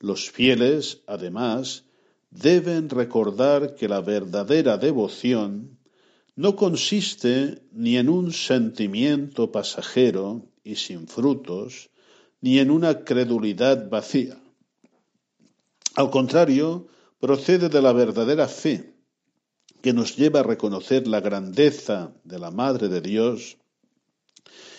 los 0.00 0.30
fieles, 0.30 1.02
además, 1.06 1.83
deben 2.34 2.90
recordar 2.90 3.76
que 3.76 3.88
la 3.88 4.00
verdadera 4.00 4.76
devoción 4.76 5.78
no 6.34 6.56
consiste 6.56 7.62
ni 7.72 7.96
en 7.96 8.08
un 8.08 8.32
sentimiento 8.32 9.52
pasajero 9.52 10.50
y 10.64 10.74
sin 10.74 11.06
frutos, 11.06 11.90
ni 12.40 12.58
en 12.58 12.70
una 12.70 13.04
credulidad 13.04 13.88
vacía. 13.88 14.36
Al 15.94 16.10
contrario, 16.10 16.88
procede 17.20 17.68
de 17.68 17.80
la 17.80 17.92
verdadera 17.92 18.48
fe, 18.48 18.94
que 19.80 19.92
nos 19.92 20.16
lleva 20.16 20.40
a 20.40 20.42
reconocer 20.42 21.06
la 21.06 21.20
grandeza 21.20 22.12
de 22.24 22.38
la 22.38 22.50
Madre 22.50 22.88
de 22.88 23.00
Dios 23.00 23.58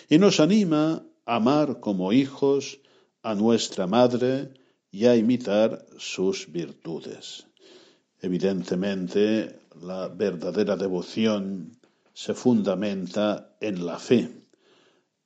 y 0.10 0.18
nos 0.18 0.40
anima 0.40 1.06
amar 1.26 1.80
como 1.80 2.12
hijos 2.12 2.80
a 3.24 3.34
nuestra 3.34 3.88
Madre 3.88 4.54
y 4.96 5.08
a 5.08 5.16
imitar 5.18 5.86
sus 5.98 6.50
virtudes. 6.50 7.48
Evidentemente, 8.22 9.60
la 9.82 10.08
verdadera 10.08 10.78
devoción 10.78 11.78
se 12.14 12.34
fundamenta 12.34 13.58
en 13.60 13.86
la 13.86 14.00
fe, 14.00 14.32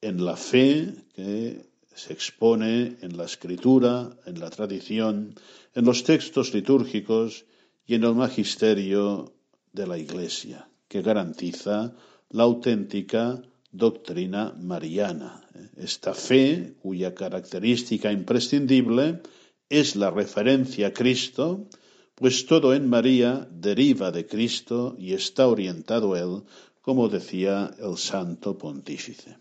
en 0.01 0.25
la 0.25 0.35
fe 0.35 0.91
que 1.13 1.69
se 1.93 2.13
expone 2.13 2.97
en 3.01 3.15
la 3.15 3.25
escritura, 3.25 4.09
en 4.25 4.39
la 4.39 4.49
tradición, 4.49 5.35
en 5.75 5.85
los 5.85 6.03
textos 6.03 6.51
litúrgicos 6.51 7.45
y 7.85 7.93
en 7.93 8.05
el 8.05 8.15
magisterio 8.15 9.35
de 9.71 9.85
la 9.85 9.99
Iglesia, 9.99 10.67
que 10.87 11.03
garantiza 11.03 11.93
la 12.31 12.41
auténtica 12.41 13.39
doctrina 13.71 14.51
mariana. 14.57 15.47
Esta 15.77 16.15
fe, 16.15 16.73
cuya 16.81 17.13
característica 17.13 18.11
imprescindible 18.11 19.21
es 19.69 19.95
la 19.95 20.11
referencia 20.11 20.87
a 20.87 20.93
Cristo, 20.93 21.67
pues 22.15 22.45
todo 22.45 22.73
en 22.73 22.89
María 22.89 23.47
deriva 23.51 24.11
de 24.11 24.25
Cristo 24.25 24.95
y 24.99 25.13
está 25.13 25.47
orientado 25.47 26.13
a 26.15 26.19
Él, 26.19 26.43
como 26.81 27.07
decía 27.07 27.71
el 27.79 27.97
Santo 27.97 28.57
Pontífice. 28.57 29.37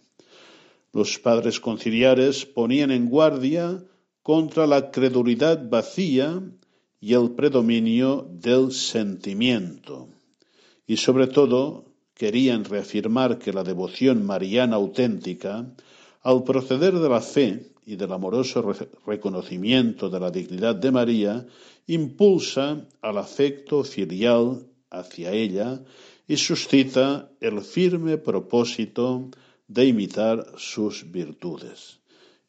Los 0.92 1.18
padres 1.18 1.60
conciliares 1.60 2.46
ponían 2.46 2.90
en 2.90 3.08
guardia 3.08 3.82
contra 4.22 4.66
la 4.66 4.90
credulidad 4.90 5.68
vacía 5.68 6.42
y 7.00 7.14
el 7.14 7.30
predominio 7.30 8.28
del 8.30 8.72
sentimiento, 8.72 10.08
y 10.86 10.96
sobre 10.96 11.26
todo 11.26 11.84
querían 12.14 12.64
reafirmar 12.64 13.38
que 13.38 13.52
la 13.52 13.62
devoción 13.62 14.26
mariana 14.26 14.76
auténtica, 14.76 15.72
al 16.28 16.44
proceder 16.44 16.92
de 16.92 17.08
la 17.08 17.22
fe 17.22 17.72
y 17.86 17.96
del 17.96 18.12
amoroso 18.12 18.60
reconocimiento 19.06 20.10
de 20.10 20.20
la 20.20 20.30
dignidad 20.30 20.74
de 20.76 20.90
María, 20.90 21.46
impulsa 21.86 22.84
al 23.00 23.16
afecto 23.16 23.82
filial 23.82 24.66
hacia 24.90 25.32
ella 25.32 25.80
y 26.26 26.36
suscita 26.36 27.30
el 27.40 27.62
firme 27.62 28.18
propósito 28.18 29.30
de 29.68 29.86
imitar 29.86 30.52
sus 30.58 31.10
virtudes. 31.10 32.00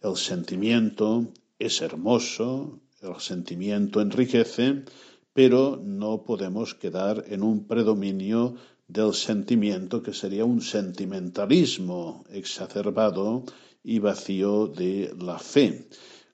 El 0.01 0.17
sentimiento 0.17 1.31
es 1.57 1.81
hermoso, 1.81 2.81
el 3.01 3.17
sentimiento 3.21 4.01
enriquece, 4.01 4.83
pero 5.31 5.79
no 5.81 6.23
podemos 6.23 6.75
quedar 6.75 7.23
en 7.29 7.43
un 7.43 7.65
predominio 7.65 8.55
del 8.89 9.13
sentimiento 9.13 10.01
que 10.03 10.13
sería 10.13 10.43
un 10.43 10.61
sentimentalismo 10.61 12.25
exacerbado 12.31 13.45
y 13.83 13.99
vacío 13.99 14.67
de 14.67 15.13
la 15.19 15.39
fe. 15.39 15.87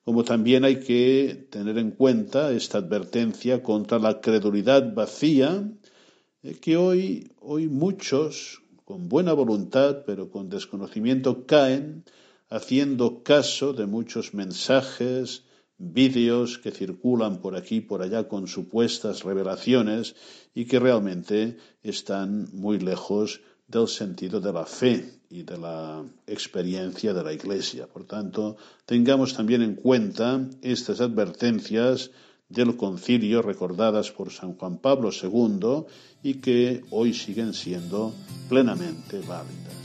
Como 0.03 0.23
también 0.23 0.65
hay 0.65 0.79
que 0.79 1.47
tener 1.49 1.77
en 1.77 1.91
cuenta 1.91 2.51
esta 2.51 2.77
advertencia 2.77 3.63
contra 3.63 3.97
la 3.97 4.21
credulidad 4.21 4.93
vacía, 4.93 5.67
eh, 6.43 6.55
que 6.61 6.77
hoy, 6.77 7.31
hoy 7.39 7.67
muchos, 7.67 8.61
con 8.83 9.09
buena 9.09 9.33
voluntad, 9.33 10.03
pero 10.05 10.29
con 10.29 10.49
desconocimiento, 10.49 11.45
caen 11.47 12.03
haciendo 12.49 13.23
caso 13.23 13.73
de 13.73 13.87
muchos 13.87 14.35
mensajes, 14.35 15.43
vídeos 15.77 16.59
que 16.59 16.71
circulan 16.71 17.41
por 17.41 17.55
aquí 17.55 17.77
y 17.77 17.81
por 17.81 18.01
allá 18.01 18.27
con 18.27 18.47
supuestas 18.47 19.23
revelaciones 19.23 20.15
y 20.53 20.65
que 20.65 20.79
realmente 20.79 21.57
están 21.81 22.47
muy 22.53 22.79
lejos 22.79 23.41
del 23.67 23.87
sentido 23.87 24.39
de 24.39 24.53
la 24.53 24.65
fe 24.65 25.14
y 25.29 25.43
de 25.43 25.57
la 25.57 26.03
experiencia 26.27 27.13
de 27.13 27.23
la 27.23 27.33
Iglesia. 27.33 27.87
Por 27.87 28.05
tanto, 28.05 28.57
tengamos 28.85 29.35
también 29.35 29.61
en 29.61 29.75
cuenta 29.75 30.47
estas 30.61 31.01
advertencias 31.01 32.11
del 32.49 32.77
concilio 32.77 33.41
recordadas 33.41 34.11
por 34.11 34.31
San 34.31 34.53
Juan 34.53 34.77
Pablo 34.77 35.09
II 35.11 35.85
y 36.21 36.35
que 36.35 36.83
hoy 36.91 37.13
siguen 37.13 37.53
siendo 37.53 38.13
plenamente 38.49 39.19
válidas. 39.19 39.75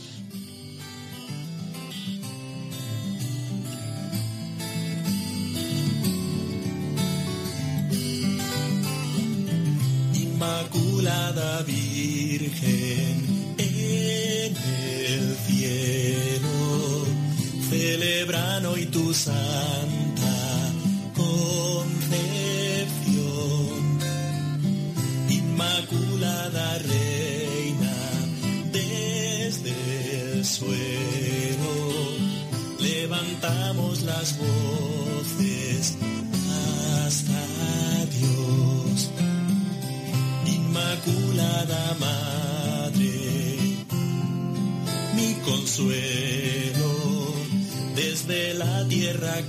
Inmaculada 10.14 11.62
Virgen 11.62 13.29
celebran 17.90 18.64
hoy 18.66 18.86
tu 18.86 19.12
santa 19.12 20.38
concepción. 21.16 22.08
Inmaculada 25.28 26.78
Reina, 26.78 27.96
desde 28.72 29.74
el 30.34 30.44
suelo, 30.44 31.74
levantamos 32.78 34.02
las 34.02 34.38
voces 34.38 35.96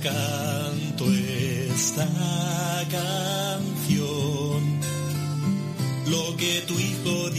canto 0.02 1.04
esta 1.12 2.08
canción. 2.90 4.60
Lo 6.06 6.36
que 6.36 6.62
tu 6.66 6.74
Hijo 6.78 7.30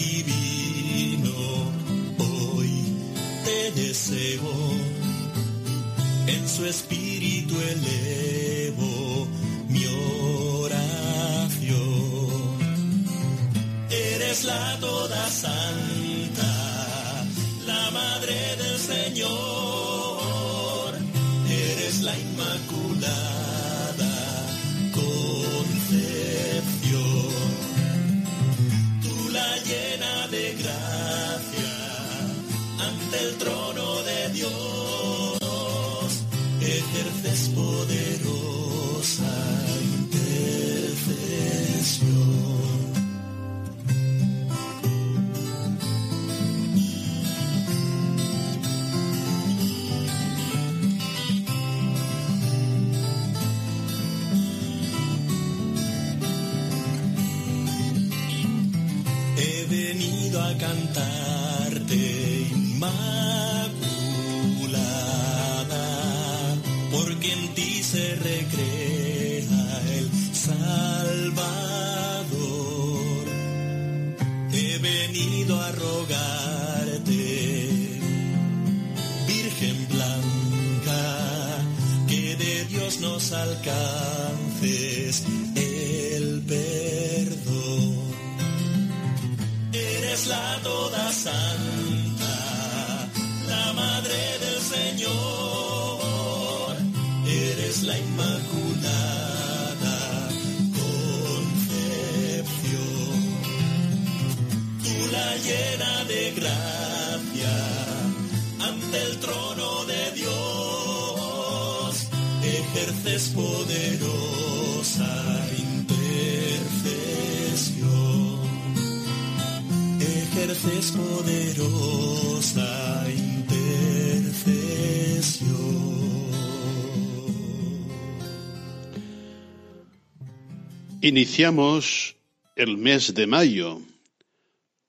Iniciamos 131.06 132.16
el 132.56 132.78
mes 132.78 133.14
de 133.14 133.28
mayo, 133.28 133.82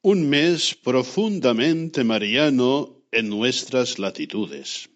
un 0.00 0.28
mes 0.28 0.76
profundamente 0.76 2.04
mariano 2.04 3.02
en 3.10 3.28
nuestras 3.28 3.98
latitudes. 3.98 4.88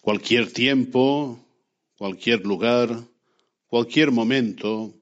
Cualquier 0.00 0.50
tiempo, 0.52 1.38
cualquier 1.96 2.44
lugar, 2.44 3.04
cualquier 3.68 4.10
momento 4.10 4.92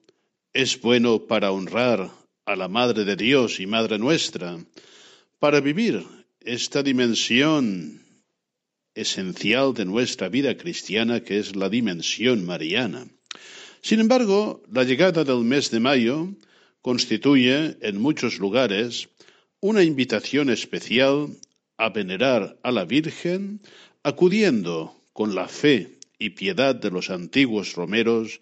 es 0.53 0.79
bueno 0.79 1.25
para 1.25 1.51
honrar 1.51 2.11
a 2.45 2.55
la 2.55 2.67
Madre 2.67 3.03
de 3.03 3.15
Dios 3.15 3.59
y 3.59 3.65
Madre 3.65 3.97
nuestra, 3.97 4.63
para 5.39 5.59
vivir 5.59 6.05
esta 6.41 6.83
dimensión 6.83 7.99
esencial 8.93 9.73
de 9.73 9.85
nuestra 9.85 10.29
vida 10.29 10.55
cristiana 10.55 11.21
que 11.21 11.39
es 11.39 11.55
la 11.55 11.67
dimensión 11.67 12.45
mariana. 12.45 13.07
Sin 13.85 13.99
embargo, 13.99 14.63
la 14.71 14.83
llegada 14.83 15.23
del 15.23 15.43
mes 15.43 15.69
de 15.69 15.79
mayo 15.79 16.29
constituye 16.81 17.77
en 17.81 18.01
muchos 18.01 18.39
lugares 18.39 19.09
una 19.59 19.83
invitación 19.83 20.49
especial 20.49 21.27
a 21.77 21.89
venerar 21.89 22.57
a 22.63 22.71
la 22.71 22.85
Virgen, 22.85 23.61
acudiendo 24.01 24.95
con 25.13 25.35
la 25.35 25.47
fe 25.47 25.99
y 26.17 26.31
piedad 26.31 26.73
de 26.73 26.89
los 26.89 27.11
antiguos 27.11 27.75
romeros 27.75 28.39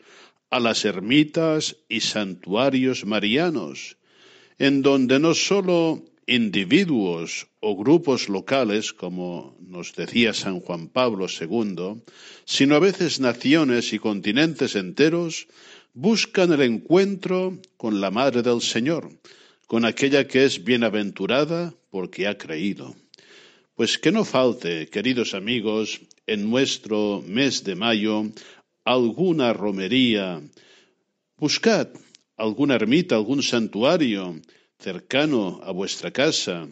a 0.50 0.62
las 0.62 0.86
ermitas 0.86 1.76
y 1.90 2.00
santuarios 2.00 3.04
marianos, 3.04 3.98
en 4.60 4.82
donde 4.82 5.20
no 5.20 5.34
sólo 5.34 6.06
individuos 6.28 7.48
o 7.60 7.76
grupos 7.76 8.30
locales, 8.30 8.94
como 8.94 9.58
nos 9.60 9.96
decía 9.96 10.34
San 10.34 10.60
Juan 10.60 10.88
Pablo 10.88 11.28
II, 11.28 12.02
sino 12.46 12.76
a 12.76 12.80
veces 12.80 13.20
naciones 13.20 13.94
y 13.94 14.00
continentes 14.00 14.76
enteros 14.76 15.48
buscan 15.94 16.54
el 16.54 16.62
encuentro 16.62 17.60
con 17.78 18.02
la 18.02 18.12
Madre 18.12 18.42
del 18.42 18.62
Señor, 18.62 19.10
con 19.68 19.86
aquella 19.86 20.28
que 20.28 20.46
es 20.46 20.64
bienaventurada 20.64 21.74
porque 21.90 22.28
ha 22.28 22.38
creído. 22.38 22.96
Pues 23.76 23.98
que 23.98 24.12
no 24.12 24.24
falte, 24.24 24.88
queridos 24.88 25.34
amigos, 25.34 26.02
en 26.28 26.50
nuestro 26.50 27.24
mes 27.26 27.64
de 27.64 27.76
mayo 27.76 28.26
alguna 28.86 29.54
romería. 29.54 30.42
Buscad 31.38 31.90
alguna 32.38 32.76
ermita, 32.76 33.16
algún 33.16 33.44
santuario 33.44 34.36
cercano 34.84 35.62
a 35.64 35.72
vuestra 35.72 36.12
casa, 36.12 36.68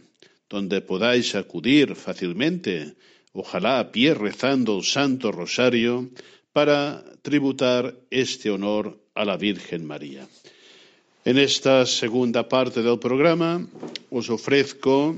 donde 0.49 0.81
podáis 0.81 1.33
acudir 1.33 1.95
fácilmente, 1.95 2.93
ojalá 3.31 3.79
a 3.79 3.91
pie 3.93 4.13
rezando 4.13 4.77
el 4.77 4.83
Santo 4.83 5.31
Rosario, 5.31 6.11
para 6.51 7.05
tributar 7.21 7.95
este 8.11 8.51
honor 8.51 8.99
a 9.15 9.23
la 9.23 9.37
Virgen 9.37 9.87
María. 9.87 10.27
En 11.23 11.37
esta 11.37 11.85
segunda 11.85 12.49
parte 12.49 12.81
del 12.81 12.99
programa 12.99 13.65
os 14.09 14.29
ofrezco 14.29 15.15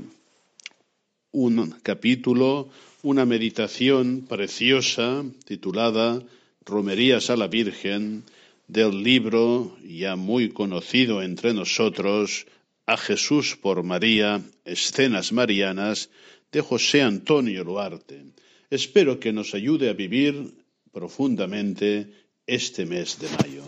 un 1.32 1.74
capítulo, 1.82 2.68
una 3.02 3.26
meditación 3.26 4.26
preciosa 4.28 5.24
titulada 5.44 6.22
Romerías 6.64 7.30
a 7.30 7.36
la 7.36 7.48
Virgen 7.48 8.22
del 8.68 9.02
libro 9.02 9.76
ya 9.82 10.14
muy 10.14 10.50
conocido 10.50 11.22
entre 11.22 11.52
nosotros 11.52 12.46
A 12.86 12.96
Jesús 12.96 13.56
por 13.56 13.82
María, 13.82 14.42
Escenas 14.64 15.32
Marianas 15.32 16.10
de 16.52 16.60
José 16.60 17.02
Antonio 17.02 17.64
Luarte. 17.64 18.34
Espero 18.68 19.18
que 19.18 19.32
nos 19.32 19.54
ayude 19.54 19.88
a 19.88 19.94
vivir 19.94 20.66
profundamente 20.92 22.28
este 22.46 22.84
mes 22.84 23.18
de 23.18 23.28
mayo. 23.38 23.64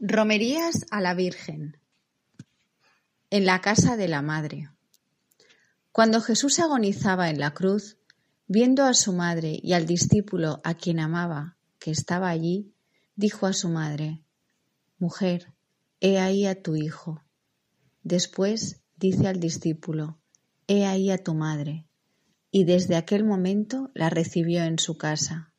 Romerías 0.00 0.86
a 0.90 1.00
la 1.00 1.14
Virgen. 1.14 1.78
En 3.30 3.46
la 3.46 3.60
casa 3.60 3.96
de 3.96 4.08
la 4.08 4.22
Madre. 4.22 4.70
Cuando 5.92 6.20
Jesús 6.20 6.58
agonizaba 6.58 7.30
en 7.30 7.38
la 7.38 7.54
cruz, 7.54 7.98
viendo 8.48 8.84
a 8.84 8.94
su 8.94 9.12
madre 9.12 9.58
y 9.62 9.74
al 9.74 9.86
discípulo 9.86 10.60
a 10.64 10.74
quien 10.74 10.98
amaba, 11.00 11.56
que 11.78 11.90
estaba 11.90 12.28
allí, 12.28 12.74
dijo 13.14 13.46
a 13.46 13.52
su 13.52 13.68
madre, 13.68 14.22
Mujer, 14.98 15.52
he 16.00 16.18
ahí 16.18 16.46
a 16.46 16.60
tu 16.60 16.74
hijo. 16.74 17.22
Después 18.08 18.80
dice 18.96 19.28
al 19.28 19.38
discípulo, 19.38 20.16
He 20.66 20.86
ahí 20.86 21.10
a 21.10 21.18
tu 21.18 21.34
madre. 21.34 21.84
Y 22.50 22.64
desde 22.64 22.96
aquel 22.96 23.22
momento 23.22 23.90
la 23.92 24.08
recibió 24.08 24.64
en 24.64 24.78
su 24.78 24.96
casa. 24.96 25.52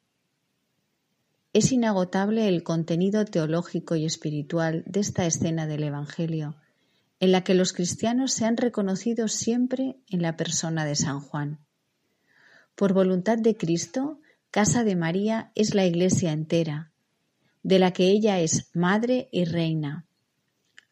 Es 1.53 1.71
inagotable 1.71 2.47
el 2.47 2.63
contenido 2.63 3.23
teológico 3.23 3.95
y 3.95 4.05
espiritual 4.07 4.83
de 4.87 4.99
esta 5.01 5.27
escena 5.27 5.67
del 5.67 5.83
Evangelio, 5.83 6.55
en 7.19 7.33
la 7.33 7.43
que 7.43 7.53
los 7.53 7.71
cristianos 7.71 8.33
se 8.33 8.45
han 8.45 8.57
reconocido 8.57 9.27
siempre 9.27 9.99
en 10.07 10.23
la 10.23 10.35
persona 10.35 10.85
de 10.85 10.95
San 10.95 11.19
Juan. 11.19 11.59
Por 12.73 12.93
voluntad 12.93 13.37
de 13.37 13.57
Cristo, 13.57 14.21
Casa 14.49 14.83
de 14.83 14.95
María 14.95 15.51
es 15.53 15.75
la 15.75 15.85
Iglesia 15.85 16.31
entera, 16.31 16.91
de 17.61 17.77
la 17.77 17.93
que 17.93 18.07
ella 18.07 18.39
es 18.39 18.71
madre 18.73 19.29
y 19.31 19.45
reina. 19.45 20.08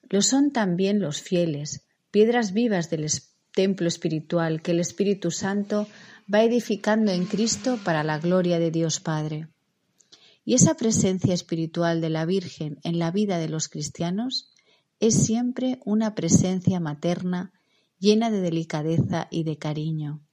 Lo 0.10 0.22
son 0.22 0.52
también 0.52 1.00
los 1.00 1.22
fieles, 1.22 1.86
piedras 2.12 2.54
vivas 2.54 2.90
del 2.90 3.08
templo 3.54 3.88
espiritual 3.88 4.62
que 4.62 4.72
el 4.72 4.80
Espíritu 4.80 5.32
Santo 5.32 5.88
va 6.34 6.44
edificando 6.44 7.12
en 7.12 7.26
Cristo 7.26 7.80
para 7.84 8.04
la 8.04 8.20
gloria 8.20 8.60
de 8.60 8.72
Dios 8.72 9.00
Padre. 9.00 9.50
Y 10.46 10.54
esa 10.54 10.76
presencia 10.76 11.34
espiritual 11.34 12.00
de 12.00 12.10
la 12.10 12.26
Virgen 12.26 12.80
en 12.84 13.00
la 13.00 13.12
vida 13.12 13.38
de 13.38 13.50
los 13.50 13.68
cristianos 13.68 14.54
es 15.00 15.26
siempre 15.26 15.80
una 15.86 16.16
presencia 16.16 16.80
materna 16.80 17.52
llena 18.00 18.32
de 18.32 18.42
delicadeza 18.42 19.28
y 19.30 19.44
de 19.44 19.58
cariño. 19.58 20.27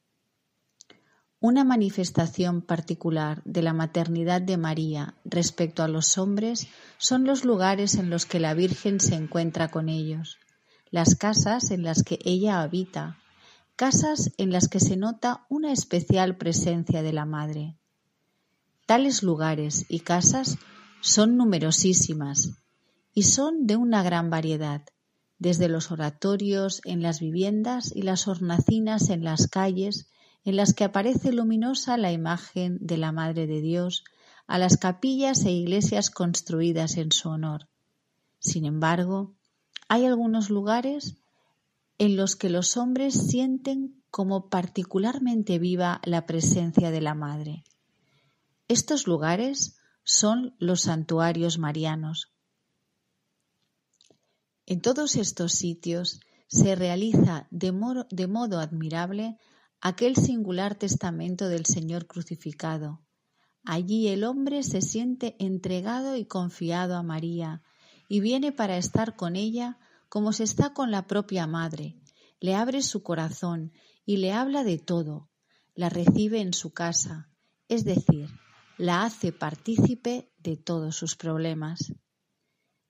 Una 1.47 1.63
manifestación 1.63 2.63
particular 2.63 3.43
de 3.45 3.61
la 3.61 3.75
maternidad 3.75 4.41
de 4.41 4.57
María 4.57 5.15
respecto 5.27 5.83
a 5.83 5.89
los 5.89 6.17
hombres 6.17 6.69
son 6.97 7.25
los 7.25 7.45
lugares 7.45 7.97
en 7.97 8.09
los 8.09 8.25
que 8.25 8.41
la 8.41 8.55
Virgen 8.55 8.99
se 8.99 9.15
encuentra 9.15 9.71
con 9.71 9.91
ellos, 9.91 10.39
las 10.91 11.17
casas 11.17 11.71
en 11.71 11.83
las 11.83 12.03
que 12.03 12.19
ella 12.25 12.63
habita, 12.63 13.19
casas 13.77 14.33
en 14.39 14.53
las 14.53 14.69
que 14.69 14.81
se 14.81 14.97
nota 14.97 15.45
una 15.51 15.71
especial 15.71 16.39
presencia 16.39 17.03
de 17.03 17.13
la 17.13 17.27
Madre. 17.27 17.77
Tales 18.87 19.23
lugares 19.23 19.85
y 19.91 20.01
casas 20.01 20.57
son 21.03 21.37
numerosísimas 21.37 22.53
y 23.13 23.25
son 23.25 23.67
de 23.67 23.77
una 23.77 24.03
gran 24.03 24.31
variedad, 24.31 24.81
desde 25.39 25.69
los 25.69 25.91
oratorios 25.91 26.81
en 26.87 27.03
las 27.03 27.21
viviendas 27.21 27.95
y 27.95 28.01
las 28.01 28.29
hornacinas 28.29 29.11
en 29.11 29.25
las 29.25 29.47
calles 29.47 30.09
en 30.45 30.57
las 30.57 30.75
que 30.75 30.85
aparece 30.85 31.33
luminosa 31.33 31.97
la 31.97 32.13
imagen 32.13 32.79
de 32.81 32.99
la 32.99 33.13
Madre 33.13 33.47
de 33.47 33.61
Dios, 33.61 34.05
a 34.47 34.59
las 34.59 34.77
capillas 34.77 35.45
e 35.45 35.53
iglesias 35.53 36.11
construidas 36.11 36.97
en 36.97 37.13
su 37.13 37.31
honor. 37.31 37.69
Sin 38.39 38.67
embargo, 38.67 39.35
hay 39.89 40.05
algunos 40.05 40.51
lugares 40.51 41.17
en 41.99 42.17
los 42.17 42.37
que 42.37 42.51
los 42.51 42.77
hombres 42.77 43.15
sienten 43.29 44.03
como 44.11 44.49
particularmente 44.49 45.59
viva 45.59 46.01
la 46.05 46.27
presencia 46.27 46.91
de 46.91 47.01
la 47.01 47.15
Madre. 47.15 47.65
Estos 48.69 49.07
lugares 49.07 49.77
son 50.05 50.55
los 50.59 50.83
santuarios 50.83 51.59
marianos. 51.59 52.31
En 54.67 54.81
todos 54.81 55.17
estos 55.17 55.53
sitios 55.53 56.21
se 56.47 56.75
realiza 56.75 57.47
de 57.51 57.73
modo, 57.73 58.59
admirable 58.59 59.39
aquel 59.85 60.17
singular 60.17 60.75
testamento 60.75 61.51
del 61.51 61.67
Señor 61.67 62.07
crucificado. 62.07 63.03
Allí 63.67 64.09
el 64.09 64.25
hombre 64.25 64.63
se 64.63 64.81
siente 64.81 65.37
entregado 65.39 66.17
y 66.17 66.25
confiado 66.25 66.97
a 66.97 67.03
María 67.03 67.63
y 68.09 68.21
viene 68.21 68.51
para 68.51 68.79
estar 68.79 69.15
con 69.15 69.37
ella 69.37 69.79
como 70.09 70.33
se 70.33 70.45
está 70.45 70.73
con 70.73 70.91
la 70.91 71.07
propia 71.07 71.47
madre. 71.47 72.01
Le 72.41 72.55
abre 72.55 72.81
su 72.81 73.03
corazón 73.03 73.73
y 74.07 74.17
le 74.17 74.33
habla 74.33 74.65
de 74.65 74.79
todo. 74.79 75.29
La 75.75 75.91
recibe 75.91 76.41
en 76.41 76.55
su 76.55 76.73
casa, 76.73 77.29
es 77.69 77.85
decir, 77.85 78.31
la 78.79 79.05
hace 79.05 79.33
partícipe 79.33 80.33
de 80.39 80.57
todos 80.57 80.97
sus 80.97 81.15
problemas. 81.15 81.93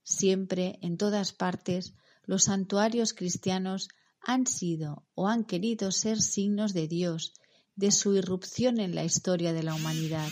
Siempre, 0.04 0.78
en 0.80 0.96
todas 0.96 1.32
partes, 1.32 1.96
los 2.22 2.44
santuarios 2.44 3.14
cristianos 3.14 3.88
han 4.26 4.46
sido 4.46 5.06
o 5.14 5.28
han 5.28 5.44
querido 5.44 5.92
ser 5.92 6.20
signos 6.20 6.72
de 6.72 6.88
Dios, 6.88 7.34
de 7.76 7.90
su 7.90 8.14
irrupción 8.14 8.80
en 8.80 8.94
la 8.94 9.04
historia 9.04 9.52
de 9.52 9.62
la 9.62 9.74
humanidad. 9.74 10.28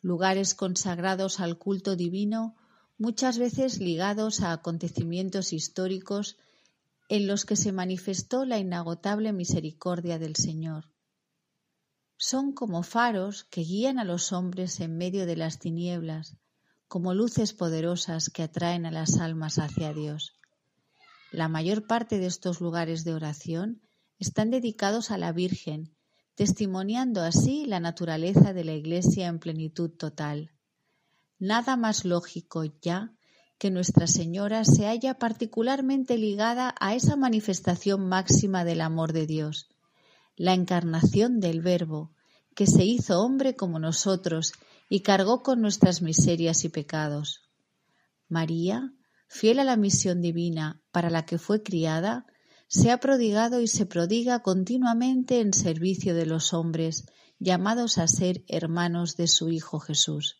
lugares 0.00 0.54
consagrados 0.54 1.40
al 1.40 1.58
culto 1.58 1.96
divino, 1.96 2.54
muchas 2.98 3.36
veces 3.38 3.78
ligados 3.80 4.42
a 4.42 4.52
acontecimientos 4.52 5.52
históricos 5.52 6.36
en 7.08 7.26
los 7.26 7.44
que 7.44 7.56
se 7.56 7.72
manifestó 7.72 8.44
la 8.44 8.58
inagotable 8.58 9.32
misericordia 9.32 10.18
del 10.18 10.36
Señor. 10.36 10.84
Son 12.16 12.52
como 12.52 12.82
faros 12.82 13.44
que 13.44 13.62
guían 13.62 13.98
a 13.98 14.04
los 14.04 14.32
hombres 14.32 14.78
en 14.80 14.96
medio 14.96 15.26
de 15.26 15.36
las 15.36 15.58
tinieblas, 15.58 16.36
como 16.86 17.12
luces 17.14 17.52
poderosas 17.52 18.30
que 18.30 18.44
atraen 18.44 18.86
a 18.86 18.90
las 18.90 19.18
almas 19.18 19.58
hacia 19.58 19.92
Dios. 19.92 20.37
La 21.30 21.48
mayor 21.48 21.86
parte 21.86 22.18
de 22.18 22.26
estos 22.26 22.60
lugares 22.60 23.04
de 23.04 23.12
oración 23.12 23.82
están 24.18 24.50
dedicados 24.50 25.10
a 25.10 25.18
la 25.18 25.32
Virgen, 25.32 25.94
testimoniando 26.34 27.20
así 27.20 27.66
la 27.66 27.80
naturaleza 27.80 28.52
de 28.52 28.64
la 28.64 28.72
Iglesia 28.72 29.26
en 29.26 29.38
plenitud 29.38 29.90
total. 29.90 30.52
Nada 31.38 31.76
más 31.76 32.04
lógico 32.04 32.64
ya 32.80 33.12
que 33.58 33.70
Nuestra 33.70 34.06
Señora 34.06 34.64
se 34.64 34.86
haya 34.86 35.14
particularmente 35.18 36.16
ligada 36.16 36.74
a 36.80 36.94
esa 36.94 37.16
manifestación 37.16 38.08
máxima 38.08 38.64
del 38.64 38.80
amor 38.80 39.12
de 39.12 39.26
Dios, 39.26 39.68
la 40.36 40.54
encarnación 40.54 41.40
del 41.40 41.60
Verbo, 41.60 42.12
que 42.54 42.66
se 42.66 42.84
hizo 42.84 43.20
hombre 43.20 43.54
como 43.54 43.78
nosotros 43.78 44.52
y 44.88 45.00
cargó 45.00 45.42
con 45.42 45.60
nuestras 45.60 46.02
miserias 46.02 46.64
y 46.64 46.68
pecados. 46.68 47.42
María, 48.28 48.92
fiel 49.28 49.60
a 49.60 49.64
la 49.64 49.76
misión 49.76 50.20
divina 50.20 50.80
para 50.90 51.10
la 51.10 51.24
que 51.24 51.38
fue 51.38 51.62
criada, 51.62 52.26
se 52.66 52.90
ha 52.90 52.98
prodigado 52.98 53.60
y 53.60 53.68
se 53.68 53.86
prodiga 53.86 54.40
continuamente 54.40 55.40
en 55.40 55.54
servicio 55.54 56.14
de 56.14 56.26
los 56.26 56.52
hombres, 56.52 57.06
llamados 57.38 57.98
a 57.98 58.08
ser 58.08 58.44
hermanos 58.48 59.16
de 59.16 59.28
su 59.28 59.50
Hijo 59.50 59.78
Jesús. 59.78 60.38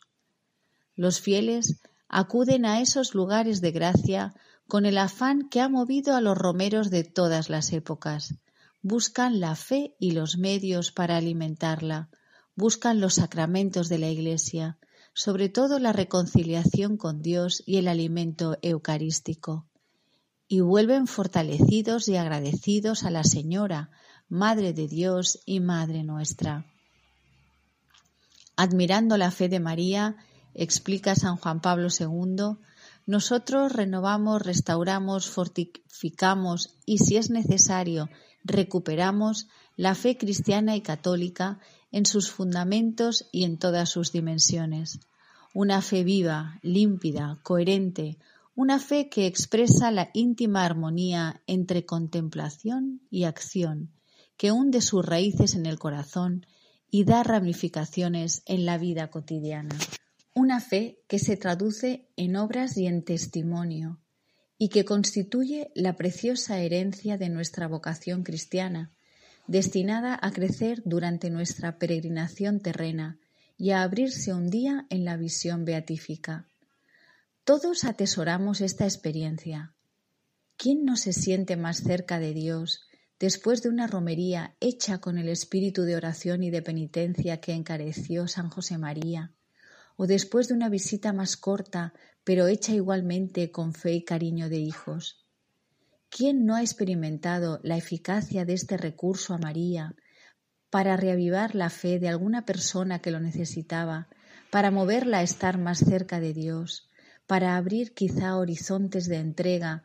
Los 0.95 1.21
fieles 1.21 1.81
acuden 2.09 2.67
a 2.67 2.81
esos 2.81 3.15
lugares 3.15 3.61
de 3.61 3.71
gracia 3.71 4.35
con 4.67 4.85
el 4.85 4.99
afán 4.99 5.49
que 5.49 5.61
ha 5.61 5.69
movido 5.69 6.17
a 6.17 6.21
los 6.21 6.37
romeros 6.37 6.91
de 6.91 7.05
todas 7.05 7.49
las 7.49 7.73
épocas. 7.73 8.35
Buscan 8.83 9.41
la 9.41 9.55
fe 9.55 9.95
y 9.99 10.11
los 10.13 10.39
medios 10.39 10.93
para 10.93 11.17
alimentarla, 11.17 12.11
buscan 12.55 13.01
los 13.01 13.15
sacramentos 13.15 13.89
de 13.89 13.99
la 13.99 14.09
Iglesia, 14.09 14.79
sobre 15.19 15.49
todo 15.49 15.81
la 15.81 15.93
reconciliación 15.93 16.97
con 16.97 17.23
Dios 17.23 17.65
y 17.67 17.79
el 17.79 17.89
alimento 17.89 18.57
eucarístico, 18.63 19.67
y 20.47 20.61
vuelven 20.61 21.09
fortalecidos 21.09 22.09
y 22.09 22.15
agradecidos 22.15 23.03
a 23.03 23.11
la 23.11 23.25
Señora, 23.25 23.91
Madre 24.29 24.73
de 24.73 24.87
Dios 24.87 25.41
y 25.45 25.59
Madre 25.59 26.05
nuestra. 26.05 26.67
Admirando 28.55 29.17
la 29.17 29.33
fe 29.33 29.49
de 29.49 29.59
María, 29.59 30.15
explica 30.55 31.17
San 31.17 31.37
Juan 31.37 31.61
Pablo 31.61 31.89
II, 31.89 32.57
nosotros 33.05 33.73
renovamos, 33.73 34.43
restauramos, 34.43 35.29
fortificamos 35.29 36.77
y, 36.87 36.99
si 36.99 37.17
es 37.17 37.29
necesario, 37.29 38.09
recuperamos 38.45 39.49
la 39.75 39.97
fe 39.97 40.17
cristiana 40.17 40.77
y 40.77 40.81
católica 40.81 41.59
en 41.91 42.07
sus 42.07 42.31
fundamentos 42.31 43.29
y 43.33 43.45
en 43.45 43.59
todas 43.59 43.89
sus 43.89 44.13
dimensiones. 44.13 45.01
Una 45.55 45.83
fe 45.83 46.05
viva, 46.05 46.59
límpida, 46.63 47.39
coherente, 47.43 48.19
una 48.55 48.79
fe 48.79 49.09
que 49.09 49.27
expresa 49.27 49.91
la 49.91 50.11
íntima 50.15 50.65
armonía 50.65 51.43
entre 51.47 51.87
contemplación 51.87 53.01
y 53.11 53.25
acción, 53.25 53.93
que 54.37 54.53
hunde 54.53 54.81
sus 54.81 55.05
raíces 55.05 55.55
en 55.55 55.67
el 55.67 55.79
corazón 55.79 56.45
y 56.91 57.05
da 57.05 57.23
ramificaciones 57.23 58.43
en 58.47 58.67
la 58.67 58.79
vida 58.79 59.11
cotidiana. 59.11 59.77
Una 60.35 60.61
fe 60.61 61.01
que 61.09 61.19
se 61.19 61.37
traduce 61.37 62.09
en 62.17 62.37
obras 62.37 62.77
y 62.77 62.87
en 62.87 63.05
testimonio, 63.05 64.01
y 64.59 64.69
que 64.69 64.85
constituye 64.85 65.71
la 65.75 65.97
preciosa 65.97 66.59
herencia 66.59 67.17
de 67.17 67.29
nuestra 67.29 67.69
vocación 67.69 68.25
cristiana, 68.25 68.93
destinada 69.49 70.17
a 70.23 70.31
crecer 70.31 70.83
durante 70.85 71.31
nuestra 71.31 71.79
peregrinación 71.79 72.61
terrena 72.61 73.19
y 73.57 73.71
a 73.71 73.83
abrirse 73.83 74.33
un 74.33 74.49
día 74.51 74.87
en 74.91 75.05
la 75.05 75.17
visión 75.17 75.65
beatífica. 75.65 76.47
Todos 77.43 77.83
atesoramos 77.83 78.61
esta 78.61 78.85
experiencia. 78.85 79.73
¿Quién 80.57 80.85
no 80.85 80.97
se 80.97 81.13
siente 81.13 81.57
más 81.57 81.79
cerca 81.79 82.21
de 82.21 82.33
Dios 82.33 82.83
después 83.19 83.63
de 83.63 83.71
una 83.71 83.89
romería 83.89 84.55
hecha 84.61 84.99
con 84.99 85.19
el 85.19 85.29
espíritu 85.29 85.83
de 85.83 85.97
oración 85.97 86.45
y 86.45 86.51
de 86.51 86.63
penitencia 86.63 87.41
que 87.41 87.55
encareció 87.55 88.29
San 88.29 88.49
José 88.49 88.79
María? 88.79 89.33
o 89.99 90.07
después 90.07 90.47
de 90.47 90.55
una 90.55 90.69
visita 90.69 91.13
más 91.13 91.37
corta, 91.37 91.93
pero 92.23 92.47
hecha 92.47 92.73
igualmente 92.73 93.51
con 93.51 93.75
fe 93.75 93.95
y 93.95 94.05
cariño 94.05 94.49
de 94.49 94.59
hijos. 94.59 95.28
¿Quién 96.11 96.47
no 96.47 96.55
ha 96.55 96.63
experimentado 96.63 97.61
la 97.63 97.77
eficacia 97.77 98.45
de 98.45 98.55
este 98.55 98.77
recurso 98.77 99.35
a 99.35 99.39
María 99.39 99.95
para 100.71 100.97
reavivar 100.97 101.55
la 101.55 101.71
fe 101.71 101.99
de 101.99 102.09
alguna 102.09 102.45
persona 102.45 103.01
que 103.01 103.11
lo 103.11 103.21
necesitaba, 103.21 104.09
para 104.51 104.71
moverla 104.71 105.19
a 105.19 105.23
estar 105.23 105.59
más 105.59 105.79
cerca 105.79 106.21
de 106.21 106.33
Dios, 106.33 106.89
para 107.27 107.57
abrir 107.57 107.95
quizá 107.95 108.37
horizontes 108.37 109.07
de 109.07 109.17
entrega 109.17 109.83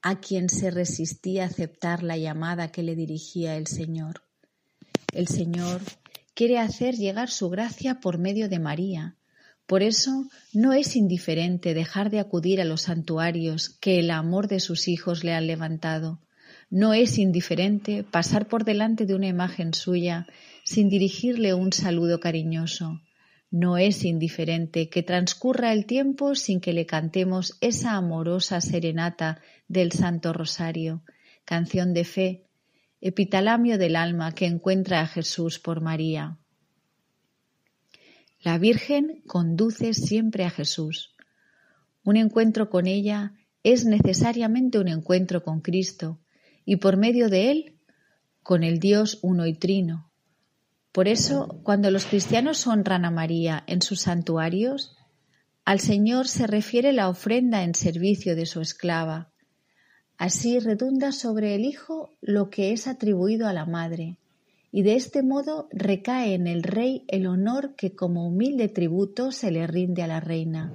a 0.00 0.20
quien 0.20 0.48
se 0.48 0.70
resistía 0.70 1.42
a 1.42 1.46
aceptar 1.46 2.02
la 2.02 2.16
llamada 2.16 2.70
que 2.70 2.82
le 2.82 2.94
dirigía 2.94 3.56
el 3.56 3.66
Señor? 3.66 4.22
El 5.12 5.26
Señor 5.26 5.80
quiere 6.34 6.58
hacer 6.58 6.94
llegar 6.94 7.30
su 7.30 7.50
gracia 7.50 8.00
por 8.00 8.18
medio 8.18 8.48
de 8.48 8.60
María, 8.60 9.16
por 9.68 9.82
eso 9.82 10.24
no 10.54 10.72
es 10.72 10.96
indiferente 10.96 11.74
dejar 11.74 12.08
de 12.08 12.20
acudir 12.20 12.62
a 12.62 12.64
los 12.64 12.82
santuarios 12.82 13.68
que 13.68 13.98
el 13.98 14.10
amor 14.10 14.48
de 14.48 14.60
sus 14.60 14.88
hijos 14.88 15.24
le 15.24 15.34
han 15.34 15.46
levantado. 15.46 16.20
No 16.70 16.94
es 16.94 17.18
indiferente 17.18 18.02
pasar 18.02 18.48
por 18.48 18.64
delante 18.64 19.04
de 19.04 19.14
una 19.14 19.28
imagen 19.28 19.74
suya 19.74 20.26
sin 20.64 20.88
dirigirle 20.88 21.52
un 21.52 21.74
saludo 21.74 22.18
cariñoso. 22.18 23.02
No 23.50 23.76
es 23.76 24.06
indiferente 24.06 24.88
que 24.88 25.02
transcurra 25.02 25.74
el 25.74 25.84
tiempo 25.84 26.34
sin 26.34 26.62
que 26.62 26.72
le 26.72 26.86
cantemos 26.86 27.58
esa 27.60 27.92
amorosa 27.92 28.62
serenata 28.62 29.42
del 29.68 29.92
Santo 29.92 30.32
Rosario, 30.32 31.02
canción 31.44 31.92
de 31.92 32.04
fe, 32.04 32.46
epitalamio 33.02 33.76
del 33.76 33.96
alma 33.96 34.32
que 34.32 34.46
encuentra 34.46 35.00
a 35.00 35.06
Jesús 35.06 35.58
por 35.58 35.82
María. 35.82 36.38
La 38.40 38.56
Virgen 38.58 39.22
conduce 39.26 39.94
siempre 39.94 40.44
a 40.44 40.50
Jesús. 40.50 41.14
Un 42.04 42.16
encuentro 42.16 42.70
con 42.70 42.86
ella 42.86 43.32
es 43.64 43.84
necesariamente 43.84 44.78
un 44.78 44.86
encuentro 44.86 45.42
con 45.42 45.60
Cristo 45.60 46.20
y 46.64 46.76
por 46.76 46.96
medio 46.96 47.28
de 47.28 47.50
él 47.50 47.78
con 48.42 48.62
el 48.62 48.78
Dios 48.78 49.18
uno 49.22 49.46
y 49.46 49.54
trino. 49.54 50.10
Por 50.92 51.08
eso, 51.08 51.60
cuando 51.64 51.90
los 51.90 52.06
cristianos 52.06 52.66
honran 52.66 53.04
a 53.04 53.10
María 53.10 53.64
en 53.66 53.82
sus 53.82 54.02
santuarios, 54.02 54.96
al 55.64 55.80
Señor 55.80 56.28
se 56.28 56.46
refiere 56.46 56.92
la 56.92 57.08
ofrenda 57.08 57.62
en 57.62 57.74
servicio 57.74 58.36
de 58.36 58.46
su 58.46 58.60
esclava. 58.60 59.32
Así 60.16 60.60
redunda 60.60 61.12
sobre 61.12 61.54
el 61.54 61.64
Hijo 61.64 62.16
lo 62.20 62.50
que 62.50 62.72
es 62.72 62.86
atribuido 62.86 63.48
a 63.48 63.52
la 63.52 63.66
Madre, 63.66 64.18
y 64.70 64.82
de 64.82 64.96
este 64.96 65.22
modo 65.22 65.68
recae 65.70 66.34
en 66.34 66.46
el 66.46 66.62
rey 66.62 67.04
el 67.08 67.26
honor 67.26 67.74
que 67.74 67.94
como 67.94 68.26
humilde 68.26 68.68
tributo 68.68 69.32
se 69.32 69.50
le 69.50 69.66
rinde 69.66 70.02
a 70.02 70.06
la 70.06 70.20
reina. 70.20 70.72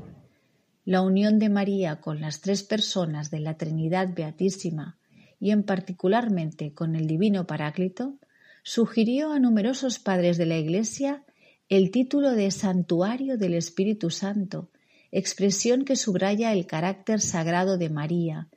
La 0.85 1.01
unión 1.01 1.39
de 1.39 1.49
María 1.49 2.01
con 2.01 2.19
las 2.19 2.41
tres 2.41 2.63
personas 2.63 3.29
de 3.29 3.39
la 3.39 3.55
Trinidad 3.55 4.09
Beatísima 4.13 4.97
y 5.39 5.51
en 5.51 5.63
particularmente 5.63 6.73
con 6.73 6.95
el 6.95 7.07
Divino 7.07 7.45
Paráclito 7.45 8.15
sugirió 8.63 9.31
a 9.31 9.39
numerosos 9.39 9.99
padres 9.99 10.37
de 10.37 10.45
la 10.45 10.57
Iglesia 10.57 11.23
el 11.69 11.91
título 11.91 12.31
de 12.31 12.49
Santuario 12.51 13.37
del 13.37 13.53
Espíritu 13.53 14.09
Santo, 14.09 14.69
expresión 15.11 15.85
que 15.85 15.95
subraya 15.95 16.51
el 16.51 16.65
carácter 16.65 17.21
sagrado 17.21 17.77
de 17.77 17.89
María, 17.89 18.47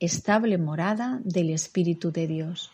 estable 0.00 0.58
morada 0.58 1.20
del 1.24 1.50
Espíritu 1.50 2.12
de 2.12 2.26
Dios 2.26 2.73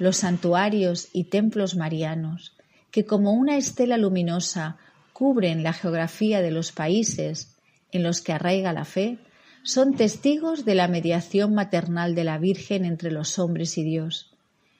los 0.00 0.16
santuarios 0.16 1.08
y 1.12 1.24
templos 1.24 1.76
marianos, 1.76 2.56
que 2.90 3.04
como 3.04 3.32
una 3.32 3.58
estela 3.58 3.98
luminosa 3.98 4.78
cubren 5.12 5.62
la 5.62 5.74
geografía 5.74 6.40
de 6.40 6.50
los 6.50 6.72
países 6.72 7.54
en 7.92 8.02
los 8.02 8.22
que 8.22 8.32
arraiga 8.32 8.72
la 8.72 8.86
fe, 8.86 9.18
son 9.62 9.94
testigos 9.94 10.64
de 10.64 10.74
la 10.74 10.88
mediación 10.88 11.52
maternal 11.52 12.14
de 12.14 12.24
la 12.24 12.38
Virgen 12.38 12.86
entre 12.86 13.10
los 13.10 13.38
hombres 13.38 13.76
y 13.76 13.84
Dios. 13.84 14.32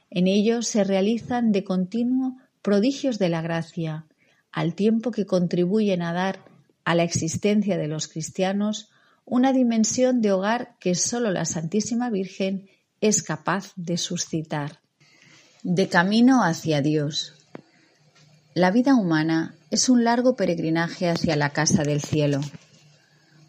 En 0.08 0.26
ellos 0.26 0.66
se 0.66 0.84
realizan 0.84 1.52
de 1.52 1.64
continuo 1.64 2.38
prodigios 2.62 3.18
de 3.18 3.28
la 3.28 3.42
gracia, 3.42 4.06
al 4.50 4.74
tiempo 4.74 5.10
que 5.10 5.26
contribuyen 5.26 6.00
a 6.00 6.14
dar 6.14 6.38
a 6.86 6.94
la 6.94 7.02
existencia 7.02 7.76
de 7.76 7.88
los 7.88 8.08
cristianos 8.08 8.88
una 9.26 9.52
dimensión 9.52 10.22
de 10.22 10.32
hogar 10.32 10.76
que 10.80 10.94
sólo 10.94 11.30
la 11.30 11.44
Santísima 11.44 12.08
Virgen 12.08 12.70
es 13.02 13.22
capaz 13.22 13.74
de 13.76 13.98
suscitar. 13.98 14.79
De 15.62 15.88
camino 15.88 16.42
hacia 16.42 16.80
Dios. 16.80 17.34
La 18.54 18.70
vida 18.70 18.94
humana 18.94 19.54
es 19.70 19.90
un 19.90 20.04
largo 20.04 20.34
peregrinaje 20.34 21.10
hacia 21.10 21.36
la 21.36 21.50
casa 21.50 21.82
del 21.82 22.00
cielo. 22.00 22.40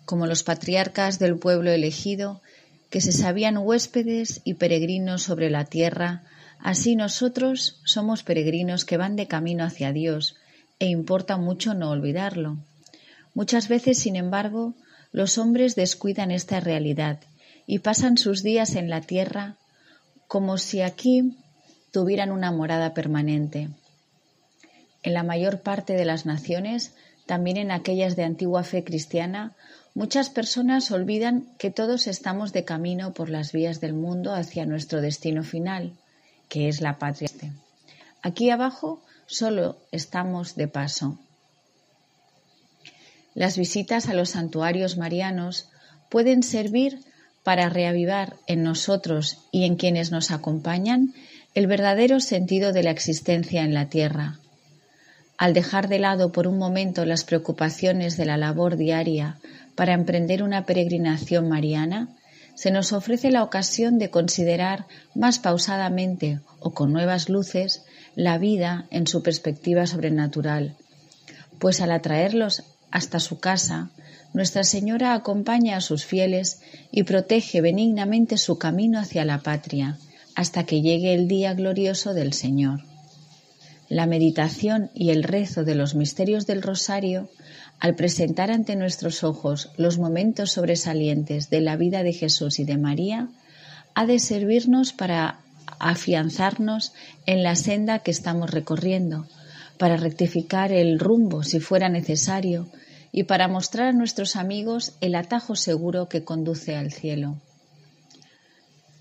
Como 0.04 0.28
los 0.28 0.44
patriarcas 0.44 1.20
del 1.20 1.38
pueblo 1.38 1.72
elegido, 1.72 2.42
que 2.90 3.00
se 3.00 3.14
sabían 3.14 3.58
huéspedes 3.58 4.42
y 4.44 4.56
peregrinos 4.56 5.24
sobre 5.24 5.50
la 5.50 5.64
tierra, 5.64 6.24
así 6.60 6.98
nosotros 6.98 7.80
somos 7.86 8.24
peregrinos 8.24 8.84
que 8.84 8.98
van 8.98 9.16
de 9.16 9.28
camino 9.28 9.64
hacia 9.64 9.94
Dios, 9.94 10.36
e 10.80 10.88
importa 10.88 11.38
mucho 11.38 11.74
no 11.76 11.92
olvidarlo. 11.92 12.58
Muchas 13.34 13.70
veces, 13.70 14.00
sin 14.00 14.18
embargo, 14.18 14.74
los 15.14 15.38
hombres 15.38 15.76
descuidan 15.76 16.32
esta 16.32 16.60
realidad 16.60 17.22
y 17.66 17.80
pasan 17.80 18.18
sus 18.18 18.44
días 18.44 18.76
en 18.76 18.90
la 18.90 19.00
tierra 19.00 19.56
como 20.28 20.58
si 20.58 20.82
aquí 20.82 21.38
tuvieran 21.92 22.32
una 22.32 22.52
morada 22.52 22.94
permanente. 22.94 23.70
En 25.04 25.14
la 25.14 25.24
mayor 25.24 25.62
parte 25.62 25.94
de 25.94 26.06
las 26.06 26.26
naciones, 26.26 26.94
también 27.26 27.58
en 27.58 27.72
aquellas 27.72 28.16
de 28.16 28.24
antigua 28.24 28.64
fe 28.64 28.84
cristiana, 28.84 29.54
muchas 29.94 30.30
personas 30.30 30.92
olvidan 30.92 31.48
que 31.58 31.72
todos 31.72 32.08
estamos 32.08 32.54
de 32.54 32.66
camino 32.66 33.14
por 33.14 33.30
las 33.30 33.52
vías 33.52 33.82
del 33.82 33.94
mundo 33.94 34.34
hacia 34.34 34.66
nuestro 34.66 35.02
destino 35.02 35.44
final, 35.44 35.94
que 36.50 36.68
es 36.68 36.82
la 36.82 36.98
patria. 36.98 37.30
Aquí 38.22 38.50
abajo 38.50 39.02
solo 39.26 39.78
estamos 39.92 40.56
de 40.56 40.68
paso. 40.68 41.18
Las 43.34 43.58
visitas 43.58 44.10
a 44.10 44.14
los 44.14 44.32
santuarios 44.32 44.98
marianos 44.98 45.70
pueden 46.10 46.44
servir 46.44 47.00
para 47.44 47.70
reavivar 47.70 48.36
en 48.46 48.64
nosotros 48.64 49.40
y 49.52 49.66
en 49.66 49.76
quienes 49.76 50.12
nos 50.12 50.32
acompañan 50.32 51.14
el 51.54 51.68
verdadero 51.68 52.20
sentido 52.20 52.72
de 52.72 52.84
la 52.84 52.92
existencia 52.92 53.64
en 53.64 53.74
la 53.74 53.90
tierra, 53.90 54.40
al 55.38 55.54
dejar 55.54 55.88
de 55.88 56.00
lado 56.00 56.32
por 56.32 56.48
un 56.48 56.58
momento 56.58 57.04
las 57.06 57.24
preocupaciones 57.24 58.16
de 58.16 58.26
la 58.26 58.38
labor 58.38 58.78
diaria 58.78 59.38
para 59.76 59.94
emprender 59.94 60.44
una 60.44 60.66
peregrinación 60.66 61.50
mariana, 61.50 62.10
se 62.56 62.72
nos 62.72 62.94
ofrece 62.94 63.32
la 63.32 63.44
ocasión 63.44 63.98
de 63.98 64.10
considerar 64.10 64.86
más 65.16 65.40
pausadamente 65.40 66.40
o 66.60 66.74
con 66.74 66.94
nuevas 66.94 67.28
luces 67.28 67.84
la 68.16 68.38
vida 68.38 68.86
en 68.92 69.08
su 69.08 69.24
perspectiva 69.24 69.88
sobrenatural, 69.88 70.76
pues 71.60 71.82
al 71.82 71.92
atraerlos 71.92 72.64
hasta 72.92 73.20
su 73.20 73.40
casa, 73.40 73.90
Nuestra 74.34 74.64
Señora 74.64 75.14
acompaña 75.14 75.76
a 75.76 75.82
sus 75.82 76.06
fieles 76.06 76.62
y 76.90 77.04
protege 77.04 77.60
benignamente 77.60 78.38
su 78.38 78.58
camino 78.58 79.00
hacia 79.00 79.26
la 79.26 79.40
patria, 79.40 79.98
hasta 80.36 80.66
que 80.66 80.82
llegue 80.82 81.14
el 81.14 81.28
día 81.28 81.54
glorioso 81.54 82.14
del 82.14 82.34
Señor 82.34 82.82
la 83.92 84.06
meditación 84.06 84.90
y 84.94 85.10
el 85.10 85.22
rezo 85.22 85.66
de 85.66 85.76
los 85.76 85.96
misterios 85.96 86.48
del 86.48 86.62
rosario, 86.62 87.28
al 87.78 87.94
presentar 87.94 88.50
ante 88.50 88.78
nuestros 88.78 89.22
ojos 89.26 89.70
los 89.76 89.98
momentos 89.98 90.54
sobresalientes 90.54 91.50
de 91.50 91.60
la 91.60 91.76
vida 91.76 92.02
de 92.02 92.14
Jesús 92.14 92.60
y 92.60 92.64
de 92.64 92.78
María, 92.78 93.28
ha 93.94 94.06
de 94.06 94.20
servirnos 94.20 94.94
para 94.94 95.42
afianzarnos 95.78 96.94
en 97.26 97.44
la 97.44 97.58
senda 97.58 98.00
que 98.00 98.12
estamos 98.12 98.50
recorriendo, 98.52 99.28
para 99.78 99.98
rectificar 99.98 100.72
el 100.72 100.98
rumbo 100.98 101.44
si 101.44 101.60
fuera 101.60 101.90
necesario 101.90 102.70
y 103.12 103.24
para 103.24 103.50
mostrar 103.50 103.88
a 103.90 103.92
nuestros 103.92 104.38
amigos 104.38 104.94
el 105.02 105.16
atajo 105.16 105.58
seguro 105.58 106.08
que 106.08 106.24
conduce 106.24 106.78
al 106.78 106.94
cielo. 106.94 107.36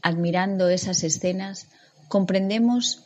Admirando 0.03 0.69
esas 0.69 1.05
escenas, 1.05 1.67
comprendemos 2.09 3.05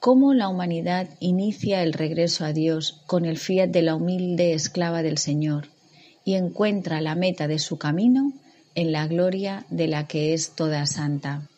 cómo 0.00 0.34
la 0.34 0.48
humanidad 0.48 1.08
inicia 1.20 1.82
el 1.82 1.92
regreso 1.92 2.44
a 2.44 2.52
Dios 2.52 3.02
con 3.06 3.24
el 3.24 3.38
fiat 3.38 3.70
de 3.70 3.82
la 3.82 3.94
humilde 3.94 4.52
esclava 4.52 5.02
del 5.02 5.18
Señor 5.18 5.68
y 6.24 6.34
encuentra 6.34 7.00
la 7.00 7.14
meta 7.14 7.48
de 7.48 7.58
su 7.58 7.78
camino 7.78 8.32
en 8.74 8.92
la 8.92 9.06
gloria 9.06 9.64
de 9.70 9.86
la 9.86 10.06
que 10.06 10.34
es 10.34 10.50
toda 10.50 10.86
santa. 10.86 11.48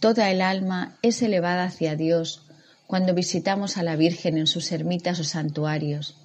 Toda 0.00 0.30
el 0.30 0.40
alma 0.40 0.96
es 1.02 1.20
elevada 1.22 1.64
hacia 1.64 1.96
Dios 1.96 2.42
cuando 2.86 3.14
visitamos 3.14 3.76
a 3.76 3.82
la 3.82 3.96
Virgen 3.96 4.38
en 4.38 4.46
sus 4.46 4.70
ermitas 4.70 5.18
o 5.18 5.24
santuarios. 5.24 6.16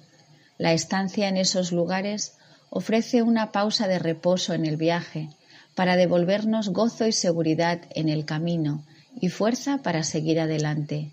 La 0.58 0.72
estancia 0.72 1.28
en 1.28 1.36
esos 1.36 1.72
lugares 1.72 2.36
ofrece 2.70 3.22
una 3.22 3.50
pausa 3.50 3.88
de 3.88 3.98
reposo 3.98 4.54
en 4.54 4.64
el 4.64 4.76
viaje 4.76 5.28
para 5.74 5.96
devolvernos 5.96 6.68
gozo 6.68 7.06
y 7.06 7.12
seguridad 7.12 7.80
en 7.94 8.08
el 8.08 8.24
camino 8.24 8.84
y 9.20 9.28
fuerza 9.28 9.78
para 9.78 10.02
seguir 10.02 10.40
adelante. 10.40 11.10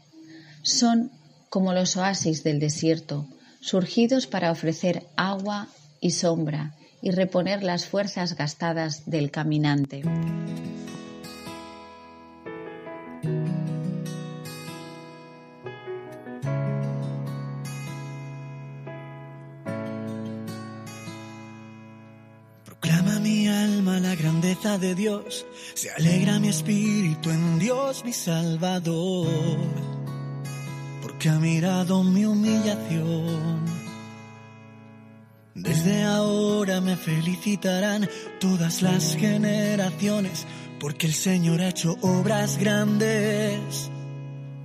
Son 0.62 1.12
como 1.50 1.74
los 1.74 1.98
oasis 1.98 2.44
del 2.44 2.60
desierto, 2.60 3.28
surgidos 3.60 4.28
para 4.28 4.52
ofrecer 4.52 5.04
agua 5.16 5.68
y 6.00 6.12
sombra 6.12 6.74
y 7.02 7.12
reponer 7.12 7.64
las 7.64 7.86
fuerzas 7.86 8.36
gastadas 8.36 9.04
del 9.10 9.32
caminante. 9.32 10.04
De 24.82 24.96
Dios, 24.96 25.46
se 25.76 25.92
alegra 25.92 26.40
mi 26.40 26.50
espíritu 26.50 27.30
en 27.30 27.60
Dios 27.60 28.04
mi 28.04 28.12
Salvador, 28.12 29.28
porque 31.02 31.30
ha 31.30 31.40
mirado 31.40 32.04
mi 32.04 32.26
humillación. 32.26 33.64
Desde 35.54 36.04
ahora 36.04 36.82
me 36.82 36.98
felicitarán 36.98 38.10
todas 38.40 38.82
las 38.82 39.16
generaciones, 39.16 40.48
porque 40.80 41.06
el 41.06 41.14
Señor 41.14 41.62
ha 41.62 41.70
hecho 41.70 41.98
obras 42.02 42.58
grandes 42.58 43.92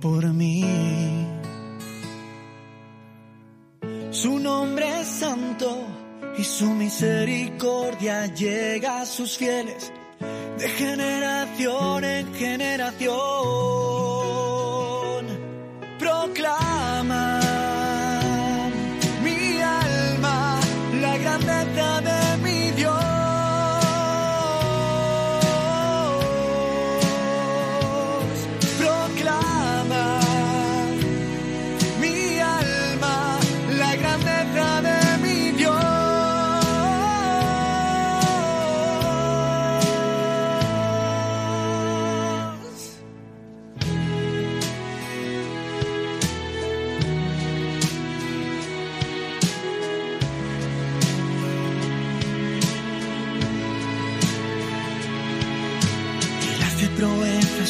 por 0.01 0.25
mí. 0.33 0.65
Su 4.09 4.39
nombre 4.39 5.01
es 5.01 5.07
santo 5.07 5.85
y 6.37 6.43
su 6.43 6.71
misericordia 6.71 8.25
llega 8.33 9.01
a 9.01 9.05
sus 9.05 9.37
fieles 9.37 9.93
de 10.57 10.67
generación 10.69 12.03
en 12.03 12.33
generación. 12.33 14.16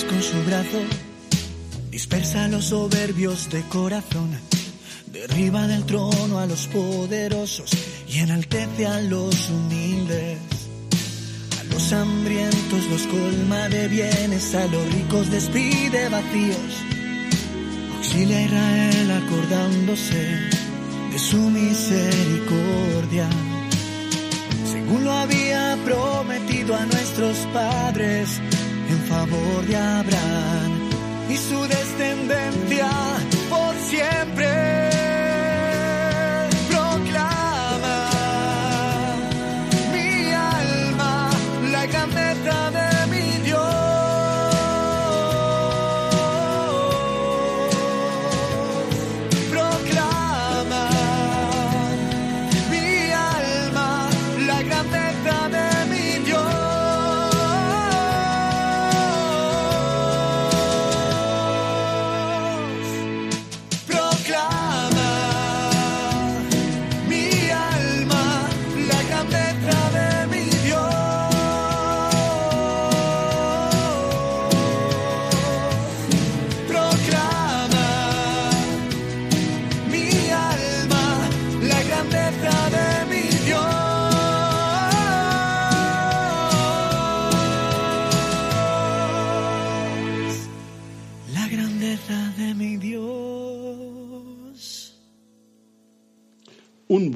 Con 0.06 0.22
su 0.22 0.44
brazo, 0.44 0.80
dispersa 1.90 2.48
los 2.48 2.66
soberbios 2.66 3.50
de 3.50 3.62
corazón, 3.64 4.30
derriba 5.12 5.66
del 5.68 5.86
trono 5.86 6.40
a 6.40 6.46
los 6.46 6.68
poderosos 6.68 7.72
y 8.08 8.20
enaltece 8.20 8.86
a 8.86 9.02
los 9.02 9.50
humildes. 9.50 10.38
A 11.60 11.64
los 11.74 11.92
hambrientos 11.94 12.86
los 12.92 13.02
colma 13.08 13.70
de 13.70 13.88
bienes, 13.88 14.54
a 14.54 14.68
los 14.68 14.94
ricos 14.94 15.32
despide 15.32 16.10
vacíos. 16.10 16.74
Auxilia 17.98 18.38
a 18.38 18.42
Israel 18.42 19.12
acordándose 19.12 20.50
de 21.12 21.20
su 21.20 21.38
misericordia 21.38 23.28
según 24.72 25.06
lo 25.06 25.12
había 25.12 25.78
prometido 25.86 26.76
a 26.76 26.86
nuestros 26.86 27.38
padres 27.54 28.42
en 28.90 29.00
favor 29.06 29.66
de 29.66 29.76
Abraham 29.76 30.72
y 31.30 31.38
su 31.38 31.60
descendencia 31.68 33.07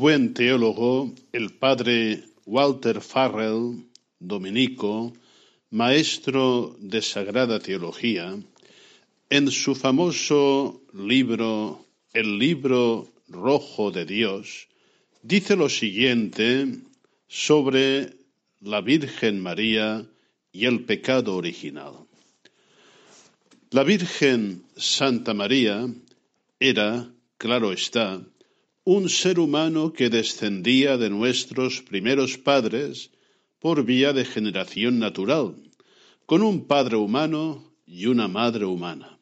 buen 0.02 0.34
teólogo, 0.34 1.14
el 1.32 1.52
padre 1.52 2.24
Walter 2.48 3.02
Farrell, 3.02 3.86
dominico, 4.18 5.14
maestro 5.70 6.76
de 6.80 7.04
Sagrada 7.04 7.60
Teología, 7.60 8.36
en 9.30 9.52
su 9.52 9.76
famoso 9.76 10.82
libro 10.94 11.86
El 12.14 12.40
libro 12.40 13.14
rojo 13.28 13.92
de 13.92 14.06
Dios, 14.06 14.70
dice 15.22 15.56
lo 15.56 15.70
siguiente 15.70 16.66
sobre 17.28 18.16
la 18.60 18.82
Virgen 18.82 19.40
María 19.40 20.04
y 20.52 20.66
el 20.66 20.84
pecado 20.86 21.36
original. 21.36 21.94
La 23.70 23.84
Virgen 23.84 24.64
Santa 24.76 25.36
María 25.36 25.86
era, 26.60 27.08
claro 27.38 27.72
está, 27.72 28.20
un 28.84 29.10
ser 29.10 29.40
humano 29.40 29.94
que 29.94 30.10
descendía 30.10 30.98
de 30.98 31.10
nuestros 31.10 31.82
primeros 31.82 32.38
padres 32.38 33.12
por 33.60 33.86
vía 33.86 34.12
de 34.12 34.26
generación 34.26 34.98
natural, 34.98 35.56
con 36.26 36.42
un 36.42 36.66
padre 36.66 36.96
humano 36.96 37.72
y 37.86 38.08
una 38.08 38.28
madre 38.28 38.66
humana. 38.66 39.20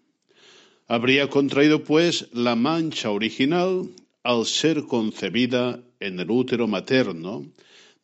Habría 0.88 1.30
contraído, 1.30 1.84
pues, 1.84 2.30
la 2.34 2.56
mancha 2.56 3.12
original 3.12 3.90
al 4.24 4.46
ser 4.46 4.84
concebida 4.84 5.84
en 6.00 6.20
el 6.20 6.32
útero 6.32 6.68
materno, 6.68 7.46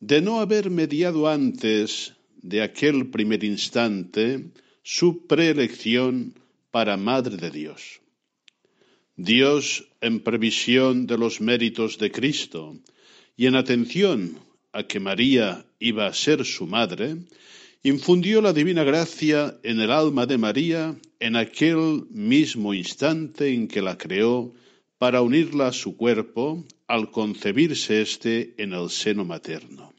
de 0.00 0.20
no 0.20 0.40
haber 0.40 0.70
mediado 0.70 1.28
antes 1.28 2.14
de 2.42 2.62
aquel 2.62 3.08
primer 3.08 3.42
instante 3.44 4.50
su 4.82 5.26
preelección 5.26 6.34
para 6.70 6.96
Madre 6.96 7.36
de 7.36 7.50
Dios. 7.50 8.00
Dios, 9.16 9.88
en 10.06 10.20
previsión 10.20 11.06
de 11.06 11.18
los 11.18 11.40
méritos 11.40 11.98
de 11.98 12.10
Cristo 12.10 12.76
y 13.36 13.46
en 13.46 13.56
atención 13.56 14.38
a 14.72 14.84
que 14.84 15.00
María 15.00 15.66
iba 15.78 16.06
a 16.06 16.14
ser 16.14 16.44
su 16.44 16.66
madre, 16.66 17.16
infundió 17.82 18.40
la 18.40 18.52
divina 18.52 18.84
gracia 18.84 19.58
en 19.62 19.80
el 19.80 19.90
alma 19.90 20.26
de 20.26 20.38
María 20.38 20.96
en 21.20 21.36
aquel 21.36 22.04
mismo 22.10 22.74
instante 22.74 23.52
en 23.52 23.68
que 23.68 23.82
la 23.82 23.96
creó 23.98 24.54
para 24.98 25.22
unirla 25.22 25.68
a 25.68 25.72
su 25.72 25.96
cuerpo 25.96 26.64
al 26.86 27.10
concebirse 27.10 28.00
éste 28.00 28.54
en 28.58 28.72
el 28.72 28.90
seno 28.90 29.24
materno. 29.24 29.92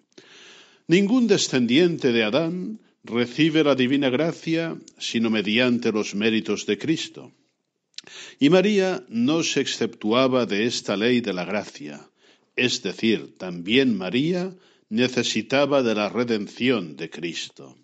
Ningún 0.88 1.28
descendiente 1.28 2.12
de 2.12 2.24
Adán 2.24 2.80
recibe 3.03 3.64
la 3.64 3.76
divina 3.76 4.10
gracia 4.10 4.78
sino 4.97 5.30
mediante 5.30 5.91
los 5.91 6.16
méritos 6.16 6.66
de 6.66 6.78
Cristo. 6.78 7.32
Y 8.39 8.49
María 8.49 9.03
no 9.10 9.43
se 9.43 9.62
exceptuaba 9.62 10.45
de 10.45 10.66
esta 10.66 10.97
ley 10.97 11.22
de 11.22 11.34
la 11.34 11.45
gracia, 11.45 12.10
es 12.55 12.82
decir, 12.82 13.38
también 13.38 13.97
María 13.97 14.53
necesitaba 14.89 15.84
de 15.84 15.95
la 15.95 16.10
redención 16.10 16.95
de 16.95 17.10
Cristo. 17.10 17.76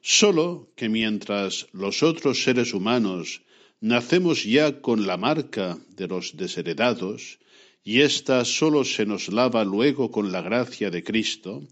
Solo 0.00 0.68
que 0.76 0.88
mientras 0.88 1.66
los 1.72 2.02
otros 2.02 2.42
seres 2.42 2.74
humanos 2.74 3.42
nacemos 3.80 4.44
ya 4.44 4.80
con 4.80 5.06
la 5.06 5.16
marca 5.16 5.78
de 5.96 6.06
los 6.08 6.36
desheredados, 6.36 7.38
y 7.84 8.00
ésta 8.00 8.44
sólo 8.46 8.84
se 8.84 9.04
nos 9.04 9.28
lava 9.28 9.62
luego 9.62 10.10
con 10.10 10.32
la 10.32 10.40
gracia 10.40 10.90
de 10.90 11.04
Cristo, 11.04 11.62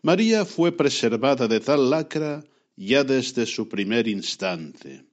María 0.00 0.46
fue 0.46 0.72
preservada 0.72 1.46
de 1.46 1.60
tal 1.60 1.90
lacra 1.90 2.42
ya 2.76 3.04
desde 3.04 3.44
su 3.44 3.68
primer 3.68 4.08
instante. 4.08 5.07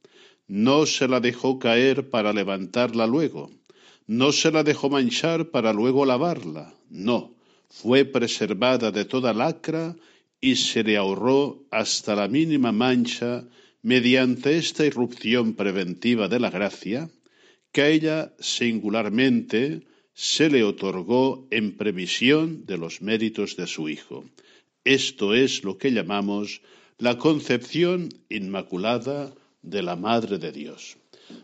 No 0.48 0.86
se 0.86 1.08
la 1.08 1.20
dejó 1.20 1.58
caer 1.58 2.10
para 2.10 2.32
levantarla 2.32 3.08
luego. 3.08 3.52
No 4.08 4.32
se 4.32 4.52
la 4.52 4.64
dejó 4.64 4.89
manchar 4.89 5.50
para 5.50 5.74
luego 5.74 6.06
lavarla. 6.06 6.74
No, 6.89 7.36
fue 7.70 8.06
preservada 8.06 8.91
de 8.91 9.06
toda 9.06 9.34
lacra 9.34 9.96
y 10.39 10.58
se 10.58 10.84
le 10.84 10.98
ahorró 10.98 11.66
hasta 11.72 12.16
la 12.16 12.28
mínima 12.28 12.72
mancha 12.72 13.48
mediante 13.82 14.58
esta 14.58 14.86
irrupción 14.86 15.56
preventiva 15.56 16.28
de 16.28 16.39
la 16.39 16.50
gracia, 16.50 17.10
que 17.72 17.82
a 17.82 17.89
ella 17.89 18.34
singularmente 18.39 19.82
se 20.14 20.50
le 20.50 20.64
otorgó 20.64 21.48
en 21.52 21.76
previsión 21.76 22.66
de 22.66 22.78
los 22.78 23.02
méritos 23.02 23.58
de 23.58 23.68
su 23.68 23.89
Hijo. 23.89 24.26
Esto 24.84 25.34
es 25.34 25.64
lo 25.64 25.78
que 25.78 25.91
llamamos 25.91 26.62
la 26.98 27.18
concepción 27.18 28.10
inmaculada 28.30 29.34
de 29.66 29.82
la 29.82 29.95
Madre 29.95 30.38
de 30.38 30.51
Dios. 30.51 30.97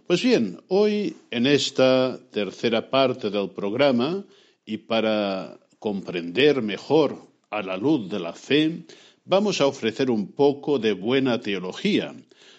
Pues 0.08 0.22
bien, 0.22 0.62
hoy 0.68 1.16
en 1.32 1.48
esta 1.48 2.20
tercera 2.32 2.90
parte 2.90 3.30
del 3.30 3.50
programa 3.50 4.24
y 4.66 4.78
para 4.78 5.60
comprender 5.80 6.62
mejor 6.62 7.18
a 7.50 7.62
la 7.64 7.78
luz 7.78 8.10
de 8.10 8.20
la 8.20 8.34
fe, 8.34 8.84
vamos 9.26 9.60
a 9.60 9.68
ofrecer 9.68 10.12
un 10.12 10.32
poco 10.32 10.78
de 10.78 10.94
buena 10.94 11.42
teología, 11.42 12.16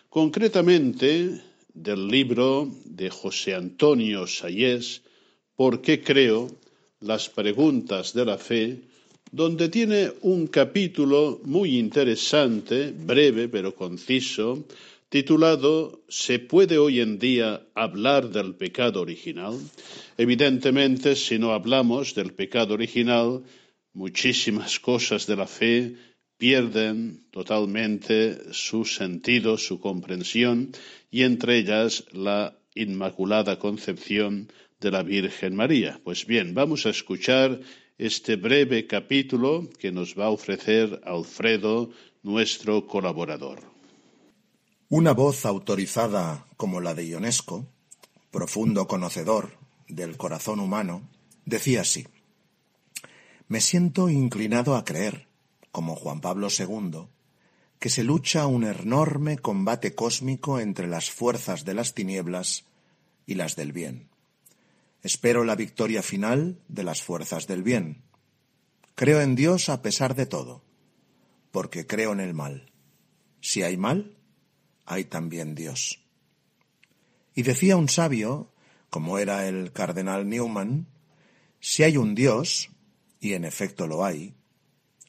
concretamente 0.09 1.41
del 1.73 2.09
libro 2.09 2.69
de 2.85 3.09
José 3.11 3.55
Antonio 3.55 4.27
Sayés, 4.27 5.03
¿Por 5.55 5.81
qué 5.81 6.03
creo? 6.03 6.49
las 7.03 7.29
preguntas 7.29 8.13
de 8.15 8.25
la 8.25 8.39
fe, 8.39 8.81
donde 9.31 9.69
tiene 9.69 10.13
un 10.23 10.47
capítulo 10.47 11.41
muy 11.45 11.79
interesante, 11.79 12.93
breve 12.93 13.49
pero 13.49 13.75
conciso, 13.75 14.65
titulado 15.13 16.03
¿Se 16.09 16.39
puede 16.39 16.79
hoy 16.79 17.01
en 17.01 17.19
día 17.19 17.67
hablar 17.75 18.31
del 18.31 18.55
pecado 18.55 19.03
original? 19.03 19.61
Evidentemente, 20.17 21.17
si 21.17 21.39
no 21.39 21.53
hablamos 21.53 22.15
del 22.15 22.33
pecado 22.33 22.73
original, 22.73 23.43
muchísimas 23.93 24.81
cosas 24.81 25.27
de 25.27 25.37
la 25.37 25.47
fe 25.47 25.97
pierden 26.39 27.27
totalmente 27.31 28.55
su 28.55 28.87
sentido, 28.87 29.59
su 29.59 29.81
comprensión, 29.81 30.73
y 31.11 31.25
entre 31.25 31.59
ellas 31.59 32.07
la 32.13 32.57
Inmaculada 32.75 33.59
Concepción 33.59 34.49
de 34.81 34.91
la 34.93 35.03
Virgen 35.03 35.55
María. 35.55 36.01
Pues 36.03 36.25
bien, 36.25 36.55
vamos 36.55 36.87
a 36.87 36.89
escuchar 36.89 37.61
este 37.99 38.37
breve 38.37 38.87
capítulo 38.87 39.69
que 39.79 39.93
nos 39.93 40.19
va 40.19 40.25
a 40.25 40.31
ofrecer 40.31 41.03
Alfredo, 41.05 41.91
nuestro 42.23 42.87
colaborador. 42.87 43.72
Una 44.95 45.15
voz 45.15 45.47
autorizada 45.47 46.45
como 46.59 46.83
la 46.83 46.93
de 46.93 47.07
Ionesco, 47.07 47.67
profundo 48.31 48.87
conocedor 48.87 49.57
del 49.89 50.19
corazón 50.19 50.61
humano, 50.61 51.09
decía 51.47 51.81
así, 51.81 52.07
Me 53.49 53.63
siento 53.63 54.11
inclinado 54.11 54.77
a 54.77 54.85
creer, 54.85 55.29
como 55.71 55.97
Juan 55.97 56.21
Pablo 56.21 56.49
II, 56.51 57.07
que 57.79 57.89
se 57.89 58.05
lucha 58.05 58.47
un 58.47 58.65
enorme 58.65 59.39
combate 59.39 59.95
cósmico 59.95 60.61
entre 60.61 60.87
las 60.89 61.11
fuerzas 61.11 61.65
de 61.65 61.73
las 61.73 61.95
tinieblas 61.95 62.67
y 63.25 63.37
las 63.37 63.57
del 63.57 63.73
bien. 63.73 64.11
Espero 65.03 65.45
la 65.45 65.57
victoria 65.57 66.03
final 66.03 66.61
de 66.69 66.85
las 66.85 67.01
fuerzas 67.01 67.47
del 67.47 67.63
bien. 67.63 68.03
Creo 68.95 69.23
en 69.23 69.37
Dios 69.37 69.71
a 69.71 69.81
pesar 69.81 70.15
de 70.15 70.27
todo, 70.27 70.63
porque 71.51 71.87
creo 71.87 72.13
en 72.13 72.21
el 72.21 72.35
mal. 72.35 72.71
Si 73.41 73.63
hay 73.63 73.79
mal, 73.79 74.19
hay 74.93 75.05
también 75.05 75.55
Dios. 75.55 76.03
Y 77.35 77.43
decía 77.43 77.77
un 77.77 77.89
sabio, 77.89 78.53
como 78.91 79.19
era 79.19 79.49
el 79.49 79.73
cardenal 79.73 80.29
Newman, 80.29 80.87
si 81.61 81.83
hay 81.83 81.97
un 81.97 82.15
Dios, 82.15 82.71
y 83.21 83.35
en 83.35 83.45
efecto 83.45 83.87
lo 83.87 84.05
hay, 84.05 84.35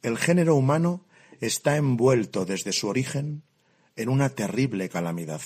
el 0.01 0.17
género 0.17 0.55
humano 0.55 1.05
está 1.41 1.77
envuelto 1.77 2.45
desde 2.45 2.71
su 2.71 2.87
origen 2.87 3.43
en 3.95 4.09
una 4.09 4.29
terrible 4.29 4.89
calamidad. 4.89 5.41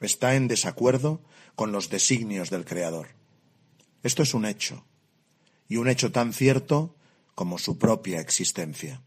Está 0.00 0.34
en 0.34 0.48
desacuerdo 0.48 1.22
con 1.54 1.72
los 1.72 1.90
designios 1.90 2.50
del 2.50 2.64
Creador. 2.64 3.08
Esto 4.02 4.22
es 4.22 4.34
un 4.34 4.44
hecho, 4.44 4.84
y 5.68 5.76
un 5.76 5.88
hecho 5.88 6.12
tan 6.12 6.32
cierto 6.32 6.96
como 7.34 7.58
su 7.58 7.78
propia 7.78 8.20
existencia. 8.20 9.02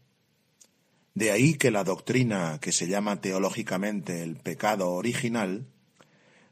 De 1.14 1.30
ahí 1.30 1.54
que 1.54 1.70
la 1.70 1.84
doctrina 1.84 2.58
que 2.60 2.72
se 2.72 2.88
llama 2.88 3.20
teológicamente 3.20 4.22
el 4.22 4.36
pecado 4.36 4.92
original 4.92 5.66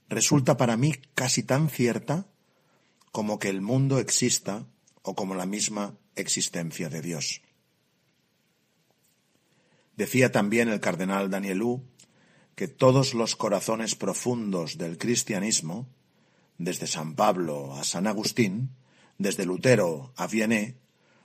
resulta 0.08 0.56
para 0.56 0.76
mí 0.76 0.92
casi 1.14 1.42
tan 1.42 1.70
cierta 1.70 2.26
como 3.12 3.38
que 3.38 3.48
el 3.48 3.62
mundo 3.62 3.98
exista 3.98 4.66
o 5.02 5.14
como 5.14 5.34
la 5.34 5.46
misma 5.46 5.96
existencia 6.14 6.88
de 6.90 7.00
Dios. 7.00 7.42
Decía 9.96 10.32
también 10.32 10.68
el 10.68 10.80
cardenal 10.80 11.30
Danielú 11.30 11.84
que 12.54 12.68
todos 12.68 13.14
los 13.14 13.36
corazones 13.36 13.94
profundos 13.94 14.76
del 14.76 14.98
cristianismo, 14.98 15.88
desde 16.58 16.86
San 16.86 17.14
Pablo 17.14 17.74
a 17.74 17.84
San 17.84 18.06
Agustín, 18.06 18.76
desde 19.18 19.46
Lutero 19.46 20.12
a 20.16 20.26
Vianney, 20.26 20.76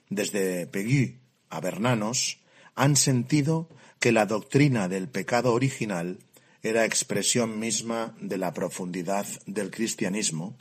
desde 0.09 0.67
Pegui 0.67 1.19
a 1.49 1.59
Bernanos, 1.59 2.39
han 2.76 2.95
sentido 2.95 3.69
que 3.99 4.11
la 4.11 4.26
doctrina 4.26 4.88
del 4.88 5.07
pecado 5.07 5.53
original 5.53 6.19
era 6.61 6.86
expresión 6.86 7.59
misma 7.59 8.15
de 8.19 8.38
la 8.38 8.53
profundidad 8.53 9.26
del 9.45 9.71
cristianismo 9.71 10.57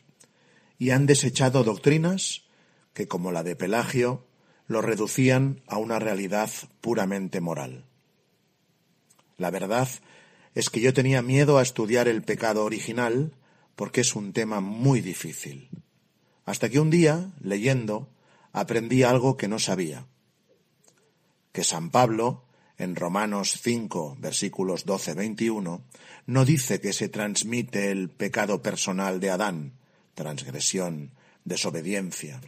y 0.78 0.90
han 0.90 1.06
desechado 1.06 1.64
doctrinas 1.64 2.42
que, 2.92 3.08
como 3.08 3.32
la 3.32 3.42
de 3.42 3.56
Pelagio, 3.56 4.26
lo 4.66 4.80
reducían 4.80 5.62
a 5.66 5.78
una 5.78 5.98
realidad 5.98 6.50
puramente 6.80 7.40
moral. 7.40 7.84
La 9.36 9.50
verdad 9.50 9.88
es 10.54 10.70
que 10.70 10.80
yo 10.80 10.94
tenía 10.94 11.22
miedo 11.22 11.58
a 11.58 11.62
estudiar 11.62 12.06
el 12.08 12.22
pecado 12.22 12.64
original 12.64 13.32
porque 13.74 14.02
es 14.02 14.14
un 14.14 14.32
tema 14.32 14.60
muy 14.60 15.00
difícil. 15.00 15.68
Hasta 16.44 16.68
que 16.68 16.78
un 16.78 16.90
día, 16.90 17.32
leyendo, 17.40 18.08
aprendí 18.52 19.02
algo 19.02 19.36
que 19.36 19.48
no 19.48 19.58
sabía. 19.58 20.06
Que 21.54 21.62
San 21.62 21.90
Pablo, 21.90 22.42
en 22.78 22.96
Romanos 22.96 23.60
5, 23.62 24.16
versículos 24.18 24.86
12-21, 24.86 25.82
no 26.26 26.44
dice 26.44 26.80
que 26.80 26.92
se 26.92 27.08
transmite 27.08 27.92
el 27.92 28.10
pecado 28.10 28.60
personal 28.60 29.20
de 29.20 29.30
Adán, 29.30 29.74
transgresión, 30.14 31.12
desobediencia, 31.44 32.40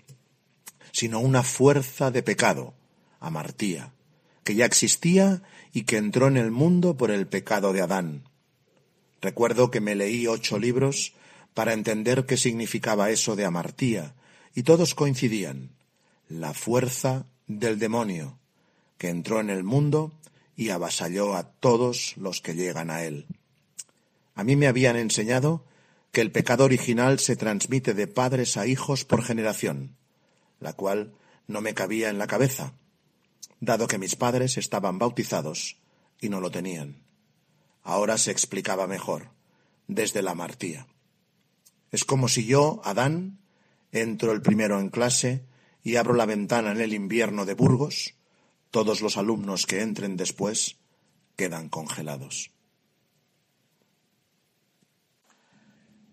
sino 0.91 1.21
una 1.21 1.45
fuerza 1.45 2.11
de 2.11 2.25
pecado, 2.25 2.75
amartía, 3.21 3.93
que 4.43 4.57
ya 4.57 4.65
existía 4.67 5.41
y 5.73 5.85
que 5.85 5.99
entró 5.99 6.27
en 6.27 6.37
el 6.37 6.51
mundo 6.51 6.97
por 6.97 7.13
el 7.13 7.29
pecado 7.29 7.73
de 7.73 7.83
Adán. 7.83 8.25
Recuerdo 9.21 9.71
que 9.71 9.81
me 9.81 9.95
leí 9.95 10.27
ocho 10.27 10.59
libros 10.59 11.15
para 11.55 11.75
entender 11.75 12.27
qué 12.27 12.37
significaba 12.37 13.11
eso 13.11 13.37
de 13.37 13.45
amartía, 13.45 14.17
y 14.53 14.65
todos 14.65 14.97
coincidían. 14.97 15.71
La 16.29 16.55
fuerza 16.55 17.27
del 17.47 17.79
demonio, 17.79 18.41
que 18.99 19.09
entró 19.09 19.41
en 19.41 19.51
el 19.51 19.65
mundo 19.65 20.13
y 20.57 20.71
avasalló 20.71 21.35
a 21.35 21.45
todos 21.45 22.17
los 22.17 22.41
que 22.41 22.55
llegan 22.55 22.91
a 22.91 23.05
él. 23.05 23.27
A 24.35 24.45
mí 24.45 24.57
me 24.57 24.67
habían 24.67 24.97
enseñado 24.97 25.65
que 26.13 26.21
el 26.21 26.33
pecado 26.33 26.65
original 26.65 27.19
se 27.19 27.37
transmite 27.37 27.95
de 27.95 28.07
padres 28.07 28.57
a 28.57 28.67
hijos 28.67 29.05
por 29.05 29.23
generación, 29.23 29.97
la 30.61 30.73
cual 30.73 31.13
no 31.47 31.61
me 31.61 31.75
cabía 31.75 32.09
en 32.09 32.19
la 32.19 32.27
cabeza, 32.27 32.73
dado 33.61 33.87
que 33.87 33.99
mis 33.99 34.17
padres 34.17 34.57
estaban 34.57 34.99
bautizados 34.99 35.77
y 36.21 36.29
no 36.29 36.41
lo 36.41 36.51
tenían. 36.51 37.03
Ahora 37.83 38.19
se 38.19 38.31
explicaba 38.31 38.87
mejor, 38.87 39.31
desde 39.87 40.23
la 40.23 40.35
martía. 40.35 40.87
Es 41.93 42.05
como 42.05 42.29
si 42.29 42.47
yo, 42.47 42.81
Adán, 42.85 43.39
entro 43.93 44.33
el 44.33 44.43
primero 44.43 44.81
en 44.81 44.89
clase 44.89 45.45
y 45.83 45.97
abro 45.97 46.15
la 46.15 46.27
ventana 46.27 46.73
en 46.73 46.81
el 46.81 46.93
invierno 46.95 47.45
de 47.45 47.55
Burgos, 47.55 48.16
todos 48.77 49.01
los 49.01 49.17
alumnos 49.17 49.65
que 49.65 49.81
entren 49.81 50.19
después 50.19 50.77
quedan 51.35 51.71
congelados. 51.71 52.51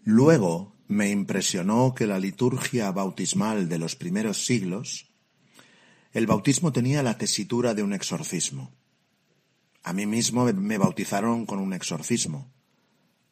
Luego 0.05 0.74
me 0.88 1.09
impresionó 1.09 1.93
que 1.93 2.07
la 2.07 2.20
liturgia 2.20 2.89
bautismal 2.91 3.68
de 3.68 3.80
los 3.80 3.97
primeros 3.97 4.45
siglos, 4.45 5.11
el 6.14 6.26
bautismo 6.26 6.72
tenía 6.72 7.03
la 7.03 7.18
tesitura 7.18 7.74
de 7.74 7.84
un 7.84 7.91
exorcismo. 7.91 8.72
A 9.84 9.91
mí 9.91 10.05
mismo 10.05 10.45
me 10.45 10.78
bautizaron 10.78 11.45
con 11.45 11.59
un 11.59 11.74
exorcismo, 11.74 12.49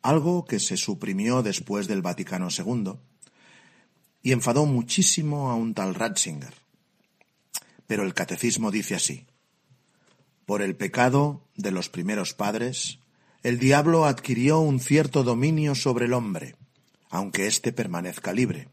algo 0.01 0.43
que 0.43 0.59
se 0.59 0.75
suprimió 0.75 1.41
después 1.41 1.87
del 1.87 2.01
Vaticano 2.01 2.49
II 2.49 2.95
y 4.23 4.33
enfadó 4.33 4.65
muchísimo 4.65 5.49
a 5.49 5.55
un 5.55 5.73
tal 5.73 5.95
Ratzinger. 5.95 6.60
Pero 7.91 8.03
el 8.03 8.13
catecismo 8.13 8.71
dice 8.71 8.95
así, 8.95 9.25
por 10.45 10.61
el 10.61 10.77
pecado 10.77 11.45
de 11.57 11.71
los 11.71 11.89
primeros 11.89 12.33
padres, 12.33 12.99
el 13.43 13.59
diablo 13.59 14.05
adquirió 14.05 14.59
un 14.61 14.79
cierto 14.79 15.23
dominio 15.23 15.75
sobre 15.75 16.05
el 16.05 16.13
hombre, 16.13 16.55
aunque 17.09 17.47
éste 17.47 17.73
permanezca 17.73 18.31
libre. 18.31 18.69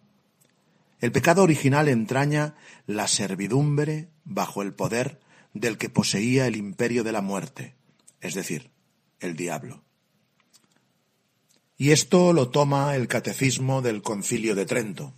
El 1.00 1.10
pecado 1.10 1.42
original 1.42 1.88
entraña 1.88 2.54
la 2.86 3.08
servidumbre 3.08 4.08
bajo 4.22 4.62
el 4.62 4.72
poder 4.72 5.18
del 5.52 5.78
que 5.78 5.90
poseía 5.90 6.46
el 6.46 6.54
imperio 6.54 7.02
de 7.02 7.10
la 7.10 7.20
muerte, 7.20 7.74
es 8.20 8.34
decir, 8.34 8.70
el 9.18 9.34
diablo. 9.34 9.82
Y 11.76 11.90
esto 11.90 12.32
lo 12.32 12.50
toma 12.50 12.94
el 12.94 13.08
catecismo 13.08 13.82
del 13.82 14.00
concilio 14.00 14.54
de 14.54 14.64
Trento. 14.64 15.12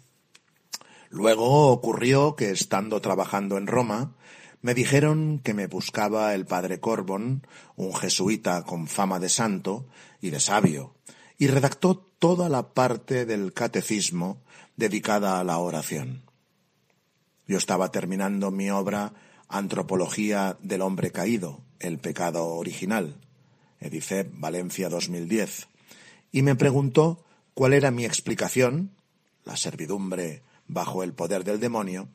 Luego 1.10 1.72
ocurrió 1.72 2.36
que, 2.36 2.50
estando 2.50 3.00
trabajando 3.00 3.58
en 3.58 3.66
Roma, 3.66 4.14
me 4.62 4.74
dijeron 4.74 5.40
que 5.42 5.54
me 5.54 5.66
buscaba 5.66 6.34
el 6.34 6.46
padre 6.46 6.78
Corbon, 6.78 7.46
un 7.74 7.94
jesuita 7.94 8.62
con 8.62 8.86
fama 8.86 9.18
de 9.18 9.28
santo 9.28 9.88
y 10.20 10.30
de 10.30 10.38
sabio, 10.38 10.94
y 11.36 11.48
redactó 11.48 11.96
toda 11.96 12.48
la 12.48 12.74
parte 12.74 13.26
del 13.26 13.52
catecismo 13.52 14.40
dedicada 14.76 15.40
a 15.40 15.44
la 15.44 15.58
oración. 15.58 16.22
Yo 17.48 17.58
estaba 17.58 17.90
terminando 17.90 18.52
mi 18.52 18.70
obra 18.70 19.12
Antropología 19.48 20.56
del 20.60 20.82
hombre 20.82 21.10
caído, 21.10 21.64
el 21.80 21.98
pecado 21.98 22.46
original, 22.50 23.16
Edice 23.80 24.30
Valencia 24.32 24.88
2010, 24.88 25.66
y 26.30 26.42
me 26.42 26.54
preguntó 26.54 27.24
cuál 27.54 27.72
era 27.72 27.90
mi 27.90 28.04
explicación, 28.04 28.92
la 29.44 29.56
servidumbre 29.56 30.44
bajo 30.72 31.02
el 31.02 31.12
poder 31.12 31.44
del 31.44 31.60
demonio, 31.60 32.08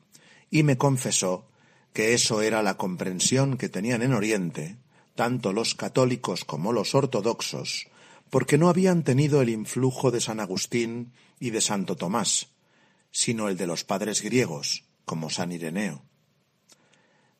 y 0.50 0.62
me 0.62 0.78
confesó 0.78 1.48
que 1.92 2.14
eso 2.14 2.42
era 2.42 2.62
la 2.62 2.76
comprensión 2.76 3.56
que 3.56 3.68
tenían 3.68 4.02
en 4.02 4.12
Oriente, 4.12 4.76
tanto 5.14 5.52
los 5.52 5.74
católicos 5.74 6.44
como 6.44 6.72
los 6.72 6.94
ortodoxos, 6.94 7.88
porque 8.30 8.58
no 8.58 8.68
habían 8.68 9.02
tenido 9.02 9.40
el 9.40 9.48
influjo 9.48 10.10
de 10.10 10.20
San 10.20 10.40
Agustín 10.40 11.12
y 11.40 11.50
de 11.50 11.60
Santo 11.60 11.96
Tomás, 11.96 12.48
sino 13.10 13.48
el 13.48 13.56
de 13.56 13.66
los 13.66 13.84
padres 13.84 14.22
griegos, 14.22 14.84
como 15.04 15.30
San 15.30 15.52
Ireneo. 15.52 16.02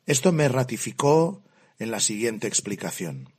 Esto 0.05 0.31
me 0.31 0.47
ratificó 0.47 1.43
en 1.79 1.91
la 1.91 1.99
siguiente 1.99 2.47
explicación. 2.47 3.33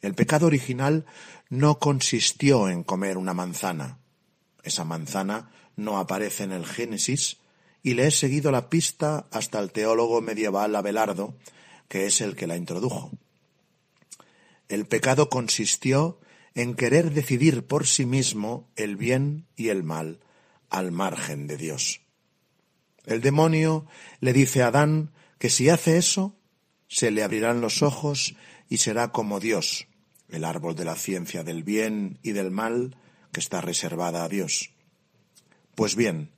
El 0.00 0.14
pecado 0.14 0.46
original 0.46 1.04
no 1.50 1.78
consistió 1.78 2.68
en 2.68 2.82
comer 2.82 3.18
una 3.18 3.34
manzana. 3.34 3.98
Esa 4.62 4.84
manzana 4.84 5.50
no 5.80 5.98
aparece 5.98 6.44
en 6.44 6.52
el 6.52 6.66
Génesis 6.66 7.38
y 7.82 7.94
le 7.94 8.06
he 8.06 8.10
seguido 8.10 8.50
la 8.50 8.68
pista 8.68 9.26
hasta 9.30 9.58
el 9.58 9.72
teólogo 9.72 10.20
medieval 10.20 10.76
Abelardo, 10.76 11.34
que 11.88 12.06
es 12.06 12.20
el 12.20 12.36
que 12.36 12.46
la 12.46 12.56
introdujo. 12.56 13.10
El 14.68 14.86
pecado 14.86 15.28
consistió 15.28 16.20
en 16.54 16.74
querer 16.74 17.12
decidir 17.12 17.66
por 17.66 17.86
sí 17.86 18.06
mismo 18.06 18.68
el 18.76 18.96
bien 18.96 19.46
y 19.56 19.68
el 19.68 19.82
mal 19.82 20.20
al 20.68 20.92
margen 20.92 21.46
de 21.46 21.56
Dios. 21.56 22.02
El 23.06 23.20
demonio 23.20 23.86
le 24.20 24.32
dice 24.32 24.62
a 24.62 24.68
Adán 24.68 25.12
que 25.38 25.48
si 25.48 25.68
hace 25.68 25.96
eso, 25.96 26.36
se 26.86 27.10
le 27.10 27.22
abrirán 27.22 27.60
los 27.60 27.82
ojos 27.82 28.36
y 28.68 28.78
será 28.78 29.10
como 29.10 29.40
Dios, 29.40 29.88
el 30.28 30.44
árbol 30.44 30.74
de 30.74 30.84
la 30.84 30.96
ciencia 30.96 31.42
del 31.42 31.64
bien 31.64 32.18
y 32.22 32.32
del 32.32 32.50
mal 32.50 32.96
que 33.32 33.40
está 33.40 33.60
reservada 33.60 34.24
a 34.24 34.28
Dios. 34.28 34.72
Pues 35.80 35.96
bien, 35.96 36.30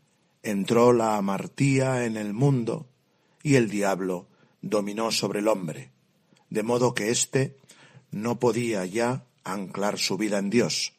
entró 0.45 0.93
la 0.93 1.17
amartía 1.17 2.05
en 2.05 2.17
el 2.17 2.33
mundo 2.33 2.89
y 3.43 3.57
el 3.57 3.71
diablo 3.71 4.29
dominó 4.61 5.11
sobre 5.11 5.41
el 5.41 5.49
hombre, 5.49 5.91
de 6.49 6.63
modo 6.63 6.95
que 6.95 7.11
éste 7.11 7.57
no 8.13 8.39
podía 8.39 8.87
ya 8.87 9.27
anclar 9.43 9.99
su 9.99 10.17
vida 10.17 10.39
en 10.39 10.49
Dios, 10.49 10.93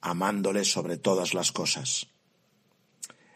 amándole 0.00 0.64
sobre 0.64 0.96
todas 0.96 1.34
las 1.34 1.50
cosas. 1.50 2.06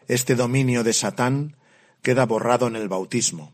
Este 0.07 0.33
dominio 0.33 0.85
de 0.85 0.93
Satán 0.93 1.57
queda 2.01 2.25
borrado 2.25 2.67
en 2.67 2.77
el 2.77 2.87
bautismo. 2.87 3.53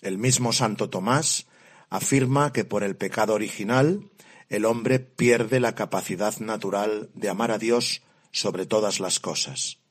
El 0.00 0.16
mismo 0.16 0.54
Santo 0.54 0.88
Tomás 0.88 1.46
afirma 1.90 2.54
que 2.54 2.64
por 2.64 2.84
el 2.84 2.96
pecado 2.96 3.34
original 3.34 4.08
el 4.48 4.64
hombre 4.64 4.98
pierde 4.98 5.60
la 5.60 5.74
capacidad 5.74 6.38
natural 6.38 7.10
de 7.12 7.28
amar 7.28 7.50
a 7.50 7.58
Dios 7.58 8.00
sobre 8.30 8.64
todas 8.64 8.98
las 8.98 9.20
cosas. 9.20 9.81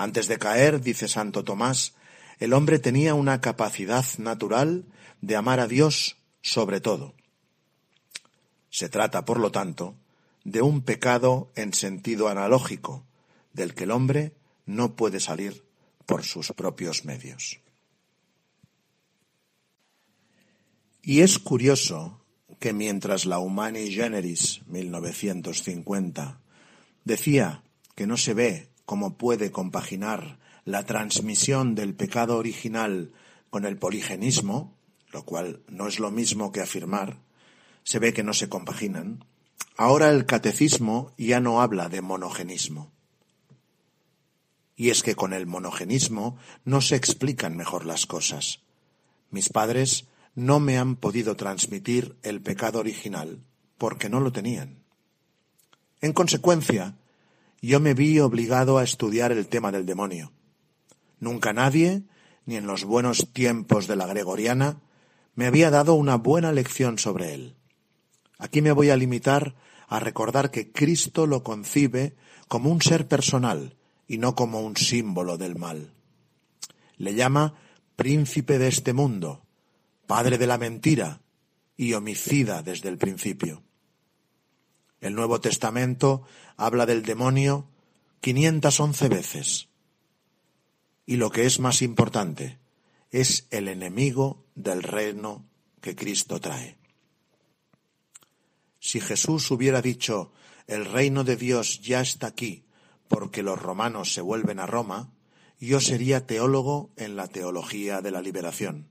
Antes 0.00 0.28
de 0.28 0.38
caer, 0.38 0.80
dice 0.80 1.08
Santo 1.08 1.44
Tomás, 1.44 1.92
el 2.38 2.54
hombre 2.54 2.78
tenía 2.78 3.12
una 3.12 3.42
capacidad 3.42 4.06
natural 4.16 4.86
de 5.20 5.36
amar 5.36 5.60
a 5.60 5.66
Dios 5.66 6.16
sobre 6.40 6.80
todo. 6.80 7.12
Se 8.70 8.88
trata, 8.88 9.26
por 9.26 9.38
lo 9.38 9.50
tanto, 9.50 9.94
de 10.42 10.62
un 10.62 10.80
pecado 10.80 11.52
en 11.54 11.74
sentido 11.74 12.30
analógico, 12.30 13.04
del 13.52 13.74
que 13.74 13.84
el 13.84 13.90
hombre 13.90 14.32
no 14.64 14.96
puede 14.96 15.20
salir 15.20 15.66
por 16.06 16.24
sus 16.24 16.50
propios 16.52 17.04
medios. 17.04 17.60
Y 21.02 21.20
es 21.20 21.38
curioso 21.38 22.24
que 22.58 22.72
mientras 22.72 23.26
la 23.26 23.38
Humani 23.38 23.92
Generis 23.92 24.62
1950 24.66 26.40
decía 27.04 27.62
que 27.94 28.06
no 28.06 28.16
se 28.16 28.32
ve 28.32 28.69
cómo 28.90 29.16
puede 29.16 29.52
compaginar 29.52 30.40
la 30.64 30.84
transmisión 30.84 31.76
del 31.76 31.94
pecado 31.94 32.36
original 32.38 33.12
con 33.48 33.64
el 33.64 33.78
poligenismo, 33.78 34.76
lo 35.12 35.24
cual 35.24 35.62
no 35.68 35.86
es 35.86 36.00
lo 36.00 36.10
mismo 36.10 36.50
que 36.50 36.60
afirmar 36.60 37.20
se 37.84 38.00
ve 38.00 38.12
que 38.12 38.24
no 38.24 38.34
se 38.34 38.48
compaginan. 38.48 39.24
Ahora 39.76 40.10
el 40.10 40.26
catecismo 40.26 41.12
ya 41.16 41.38
no 41.38 41.62
habla 41.62 41.88
de 41.88 42.00
monogenismo. 42.00 42.90
Y 44.74 44.90
es 44.90 45.04
que 45.04 45.14
con 45.14 45.34
el 45.34 45.46
monogenismo 45.46 46.36
no 46.64 46.80
se 46.80 46.96
explican 46.96 47.56
mejor 47.56 47.86
las 47.86 48.06
cosas. 48.06 48.58
Mis 49.30 49.50
padres 49.50 50.08
no 50.34 50.58
me 50.58 50.78
han 50.78 50.96
podido 50.96 51.36
transmitir 51.36 52.16
el 52.24 52.40
pecado 52.40 52.80
original 52.80 53.44
porque 53.78 54.08
no 54.08 54.18
lo 54.18 54.32
tenían. 54.32 54.82
En 56.00 56.12
consecuencia, 56.12 56.96
yo 57.60 57.80
me 57.80 57.94
vi 57.94 58.18
obligado 58.20 58.78
a 58.78 58.84
estudiar 58.84 59.32
el 59.32 59.46
tema 59.48 59.70
del 59.72 59.86
demonio. 59.86 60.32
Nunca 61.18 61.52
nadie, 61.52 62.02
ni 62.46 62.56
en 62.56 62.66
los 62.66 62.84
buenos 62.84 63.32
tiempos 63.32 63.86
de 63.86 63.96
la 63.96 64.06
gregoriana, 64.06 64.80
me 65.34 65.46
había 65.46 65.70
dado 65.70 65.94
una 65.94 66.16
buena 66.16 66.52
lección 66.52 66.98
sobre 66.98 67.34
él. 67.34 67.56
Aquí 68.38 68.62
me 68.62 68.72
voy 68.72 68.90
a 68.90 68.96
limitar 68.96 69.54
a 69.86 70.00
recordar 70.00 70.50
que 70.50 70.72
Cristo 70.72 71.26
lo 71.26 71.42
concibe 71.42 72.16
como 72.48 72.70
un 72.70 72.80
ser 72.80 73.06
personal 73.06 73.76
y 74.06 74.18
no 74.18 74.34
como 74.34 74.60
un 74.60 74.76
símbolo 74.76 75.36
del 75.36 75.56
mal. 75.56 75.92
Le 76.96 77.14
llama 77.14 77.54
príncipe 77.96 78.58
de 78.58 78.68
este 78.68 78.92
mundo, 78.92 79.44
padre 80.06 80.38
de 80.38 80.46
la 80.46 80.58
mentira 80.58 81.20
y 81.76 81.92
homicida 81.92 82.62
desde 82.62 82.88
el 82.88 82.98
principio. 82.98 83.62
El 85.00 85.14
Nuevo 85.14 85.40
Testamento 85.40 86.22
habla 86.60 86.84
del 86.84 87.02
demonio 87.02 87.66
511 88.20 89.08
veces. 89.08 89.68
Y 91.06 91.16
lo 91.16 91.30
que 91.30 91.46
es 91.46 91.58
más 91.58 91.80
importante, 91.80 92.58
es 93.10 93.46
el 93.50 93.66
enemigo 93.66 94.44
del 94.54 94.82
reino 94.82 95.46
que 95.80 95.96
Cristo 95.96 96.38
trae. 96.38 96.76
Si 98.78 99.00
Jesús 99.00 99.50
hubiera 99.50 99.80
dicho, 99.80 100.32
el 100.66 100.84
reino 100.84 101.24
de 101.24 101.36
Dios 101.36 101.80
ya 101.80 102.02
está 102.02 102.26
aquí 102.26 102.64
porque 103.08 103.42
los 103.42 103.60
romanos 103.60 104.12
se 104.12 104.20
vuelven 104.20 104.60
a 104.60 104.66
Roma, 104.66 105.12
yo 105.58 105.80
sería 105.80 106.26
teólogo 106.26 106.90
en 106.96 107.16
la 107.16 107.26
teología 107.26 108.02
de 108.02 108.10
la 108.10 108.20
liberación. 108.20 108.86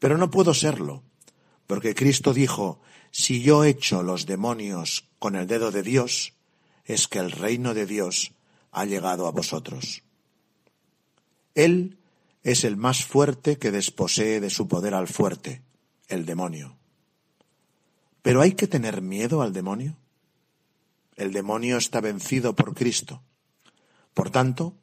Pero 0.00 0.18
no 0.18 0.30
puedo 0.30 0.52
serlo, 0.52 1.04
porque 1.66 1.94
Cristo 1.94 2.34
dijo, 2.34 2.82
si 3.12 3.40
yo 3.40 3.64
echo 3.64 4.02
los 4.02 4.26
demonios 4.26 5.08
con 5.18 5.36
el 5.36 5.46
dedo 5.46 5.70
de 5.70 5.82
Dios, 5.82 6.34
es 6.84 7.08
que 7.08 7.18
el 7.18 7.30
reino 7.30 7.74
de 7.74 7.86
Dios 7.86 8.32
ha 8.70 8.84
llegado 8.84 9.26
a 9.26 9.30
vosotros. 9.30 10.02
Él 11.54 11.98
es 12.42 12.64
el 12.64 12.76
más 12.76 13.04
fuerte 13.04 13.58
que 13.58 13.70
desposee 13.70 14.40
de 14.40 14.50
su 14.50 14.66
poder 14.66 14.94
al 14.94 15.08
fuerte, 15.08 15.62
el 16.08 16.26
demonio. 16.26 16.76
Pero 18.22 18.40
hay 18.40 18.52
que 18.52 18.66
tener 18.66 19.02
miedo 19.02 19.42
al 19.42 19.52
demonio. 19.52 19.96
El 21.16 21.32
demonio 21.32 21.76
está 21.76 22.00
vencido 22.00 22.56
por 22.56 22.74
Cristo. 22.74 23.22
Por 24.14 24.30
tanto, 24.30 24.76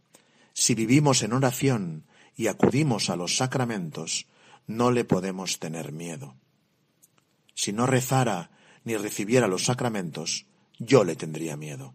si 0.53 0.75
vivimos 0.75 1.23
en 1.23 1.33
oración 1.33 2.05
y 2.35 2.47
acudimos 2.47 3.09
a 3.09 3.15
los 3.15 3.37
sacramentos, 3.37 4.27
no 4.67 4.91
le 4.91 5.03
podemos 5.03 5.59
tener 5.59 5.91
miedo. 5.91 6.35
Si 7.53 7.73
no 7.73 7.85
rezara 7.85 8.51
ni 8.83 8.95
recibiera 8.95 9.47
los 9.47 9.65
sacramentos, 9.65 10.45
yo 10.79 11.03
le 11.03 11.15
tendría 11.15 11.55
miedo. 11.55 11.93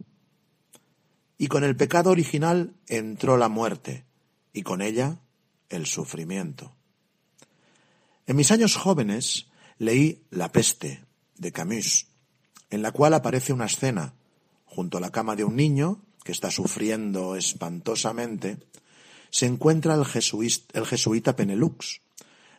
Y 1.37 1.47
con 1.47 1.63
el 1.63 1.75
pecado 1.75 2.11
original 2.11 2.73
entró 2.87 3.35
la 3.37 3.49
muerte, 3.49 4.05
y 4.53 4.63
con 4.63 4.81
ella 4.81 5.19
el 5.69 5.85
sufrimiento. 5.85 6.73
En 8.25 8.37
mis 8.37 8.51
años 8.51 8.75
jóvenes 8.77 9.47
leí 9.77 10.23
La 10.29 10.51
peste 10.51 11.03
de 11.37 11.51
Camus, 11.51 12.07
en 12.69 12.81
la 12.81 12.91
cual 12.91 13.13
aparece 13.13 13.51
una 13.51 13.65
escena 13.65 14.13
junto 14.65 14.97
a 14.97 15.01
la 15.01 15.11
cama 15.11 15.35
de 15.35 15.43
un 15.43 15.55
niño 15.55 16.01
que 16.23 16.31
está 16.31 16.49
sufriendo 16.49 17.35
espantosamente, 17.35 18.57
se 19.29 19.45
encuentra 19.45 19.95
el, 19.95 20.05
jesuita 20.05 21.35
Penelux, 21.35 22.01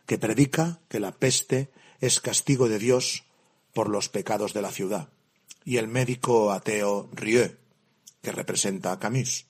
que 0.05 0.17
predica 0.17 0.79
que 0.87 0.99
la 0.99 1.11
peste 1.11 1.69
es 1.99 2.21
castigo 2.21 2.69
de 2.69 2.79
Dios 2.79 3.25
por 3.73 3.89
los 3.89 4.09
pecados 4.09 4.53
de 4.53 4.61
la 4.61 4.71
ciudad, 4.71 5.09
y 5.67 5.75
el 5.75 5.89
médico 5.89 6.53
ateo 6.53 7.09
Rieu, 7.11 7.57
que 8.21 8.31
representa 8.31 8.93
a 8.93 8.99
Camus. 8.99 9.47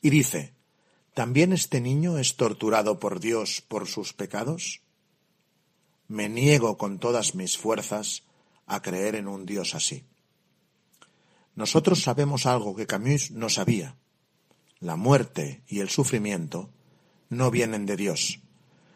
Y 0.00 0.08
dice, 0.08 0.54
¿también 1.12 1.52
este 1.52 1.82
niño 1.82 2.16
es 2.16 2.36
torturado 2.36 2.98
por 2.98 3.20
Dios 3.20 3.60
por 3.60 3.86
sus 3.86 4.14
pecados? 4.14 4.80
Me 6.08 6.30
niego 6.30 6.78
con 6.78 6.98
todas 6.98 7.34
mis 7.34 7.58
fuerzas 7.58 8.22
a 8.64 8.80
creer 8.80 9.14
en 9.14 9.28
un 9.28 9.44
Dios 9.44 9.74
así. 9.74 10.06
Nosotros 11.54 12.00
sabemos 12.00 12.46
algo 12.46 12.74
que 12.74 12.86
Camus 12.86 13.32
no 13.32 13.50
sabía. 13.50 13.98
La 14.78 14.96
muerte 14.96 15.62
y 15.68 15.80
el 15.80 15.90
sufrimiento 15.90 16.70
no 17.28 17.50
vienen 17.50 17.84
de 17.84 17.98
Dios, 17.98 18.40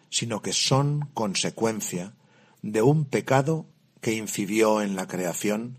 sino 0.08 0.40
que 0.40 0.54
son 0.54 1.10
consecuencia 1.12 2.14
de 2.62 2.80
un 2.80 3.04
pecado 3.04 3.66
que 4.04 4.12
incidió 4.12 4.82
en 4.82 4.96
la 4.96 5.08
creación 5.08 5.78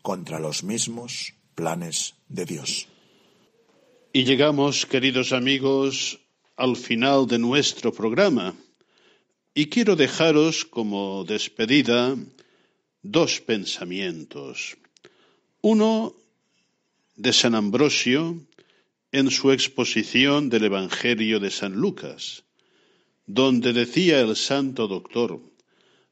contra 0.00 0.40
los 0.40 0.64
mismos 0.64 1.34
planes 1.54 2.14
de 2.26 2.46
Dios. 2.46 2.88
Y 4.14 4.24
llegamos, 4.24 4.86
queridos 4.86 5.34
amigos, 5.34 6.18
al 6.56 6.76
final 6.76 7.26
de 7.26 7.38
nuestro 7.38 7.92
programa. 7.92 8.54
Y 9.52 9.66
quiero 9.66 9.94
dejaros 9.94 10.64
como 10.64 11.24
despedida 11.24 12.16
dos 13.02 13.42
pensamientos. 13.42 14.78
Uno 15.60 16.14
de 17.16 17.34
San 17.34 17.54
Ambrosio 17.54 18.40
en 19.12 19.30
su 19.30 19.52
exposición 19.52 20.48
del 20.48 20.64
Evangelio 20.64 21.40
de 21.40 21.50
San 21.50 21.74
Lucas 21.74 22.42
donde 23.26 23.72
decía 23.72 24.20
el 24.20 24.36
santo 24.36 24.86
doctor 24.86 25.40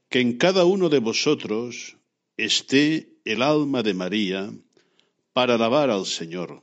que 0.09 0.21
en 0.21 0.39
cada 0.39 0.65
uno 0.65 0.89
de 0.89 0.99
vosotros 0.99 1.97
esté 2.37 3.09
el 3.25 3.43
alma 3.43 3.83
de 3.83 3.95
María 3.95 4.53
para 5.33 5.55
alabar 5.55 5.91
al 5.91 6.07
Señor, 6.07 6.63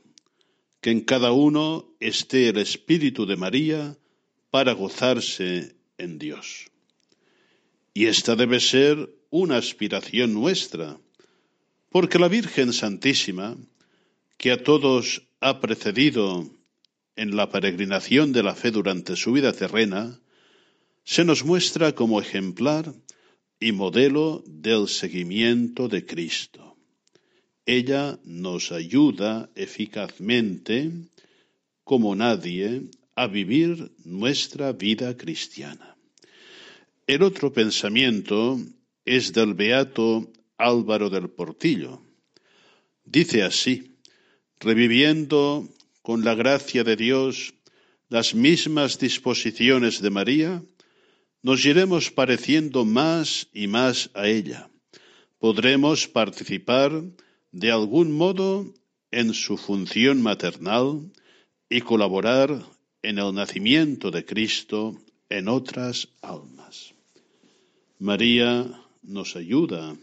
que 0.80 0.90
en 0.90 1.00
cada 1.00 1.32
uno 1.32 1.94
esté 2.00 2.48
el 2.48 2.58
espíritu 2.58 3.26
de 3.26 3.36
María 3.36 3.96
para 4.50 4.72
gozarse 4.72 5.76
en 5.98 6.18
Dios. 6.18 6.70
Y 7.94 8.06
esta 8.06 8.36
debe 8.36 8.60
ser 8.60 9.14
una 9.30 9.56
aspiración 9.56 10.32
nuestra, 10.32 10.98
porque 11.90 12.18
la 12.18 12.28
Virgen 12.28 12.72
Santísima, 12.72 13.56
que 14.38 14.50
a 14.52 14.62
todos 14.62 15.22
ha 15.40 15.60
precedido 15.60 16.50
en 17.16 17.36
la 17.36 17.50
peregrinación 17.50 18.32
de 18.32 18.42
la 18.42 18.54
fe 18.54 18.70
durante 18.70 19.16
su 19.16 19.32
vida 19.32 19.52
terrena, 19.52 20.20
se 21.04 21.24
nos 21.24 21.44
muestra 21.44 21.94
como 21.94 22.20
ejemplar 22.20 22.94
y 23.62 23.70
modelo 23.70 24.42
del 24.46 24.88
seguimiento 24.88 25.88
de 25.88 26.04
Cristo. 26.04 26.76
Ella 27.64 28.18
nos 28.24 28.72
ayuda 28.72 29.50
eficazmente, 29.54 30.90
como 31.84 32.16
nadie, 32.16 32.82
a 33.14 33.28
vivir 33.28 33.92
nuestra 34.04 34.72
vida 34.72 35.16
cristiana. 35.16 35.96
El 37.06 37.22
otro 37.22 37.52
pensamiento 37.52 38.58
es 39.04 39.32
del 39.32 39.54
beato 39.54 40.28
Álvaro 40.58 41.08
del 41.08 41.30
Portillo. 41.30 42.02
Dice 43.04 43.44
así, 43.44 43.92
reviviendo 44.58 45.68
con 46.02 46.24
la 46.24 46.34
gracia 46.34 46.82
de 46.82 46.96
Dios 46.96 47.54
las 48.08 48.34
mismas 48.34 48.98
disposiciones 48.98 50.02
de 50.02 50.10
María, 50.10 50.62
nos 51.42 51.64
iremos 51.64 52.10
pareciendo 52.10 52.84
más 52.84 53.48
y 53.52 53.66
más 53.66 54.10
a 54.14 54.28
ella. 54.28 54.70
Podremos 55.38 56.06
participar 56.06 57.02
de 57.50 57.70
algún 57.70 58.12
modo 58.12 58.72
en 59.10 59.34
su 59.34 59.56
función 59.56 60.22
maternal 60.22 61.10
y 61.68 61.80
colaborar 61.80 62.64
en 63.02 63.18
el 63.18 63.34
nacimiento 63.34 64.10
de 64.10 64.24
Cristo 64.24 64.96
en 65.28 65.48
otras 65.48 66.08
almas. 66.22 66.94
María 67.98 68.80
nos 69.02 69.36
ayuda 69.36 69.96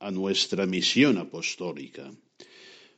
a 0.00 0.10
nuestra 0.10 0.66
misión 0.66 1.18
apostólica. 1.18 2.10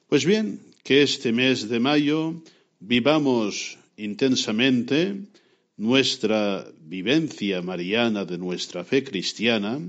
Pues 0.09 0.25
bien, 0.25 0.61
que 0.83 1.03
este 1.03 1.33
mes 1.33 1.69
de 1.69 1.79
mayo 1.79 2.43
vivamos 2.81 3.79
intensamente 3.97 5.17
nuestra 5.81 6.71
vivencia 6.79 7.63
mariana 7.63 8.27
de 8.27 8.37
nuestra 8.37 8.85
fe 8.85 9.03
cristiana 9.03 9.81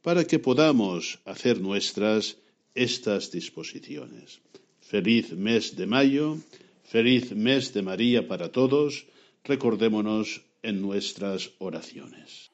para 0.00 0.24
que 0.24 0.38
podamos 0.38 1.20
hacer 1.26 1.60
nuestras 1.60 2.38
estas 2.74 3.30
disposiciones. 3.30 4.40
Feliz 4.80 5.32
mes 5.32 5.76
de 5.76 5.84
mayo, 5.84 6.38
feliz 6.82 7.36
mes 7.36 7.74
de 7.74 7.82
María 7.82 8.26
para 8.26 8.48
todos, 8.48 9.04
recordémonos 9.44 10.40
en 10.62 10.80
nuestras 10.80 11.50
oraciones. 11.58 12.53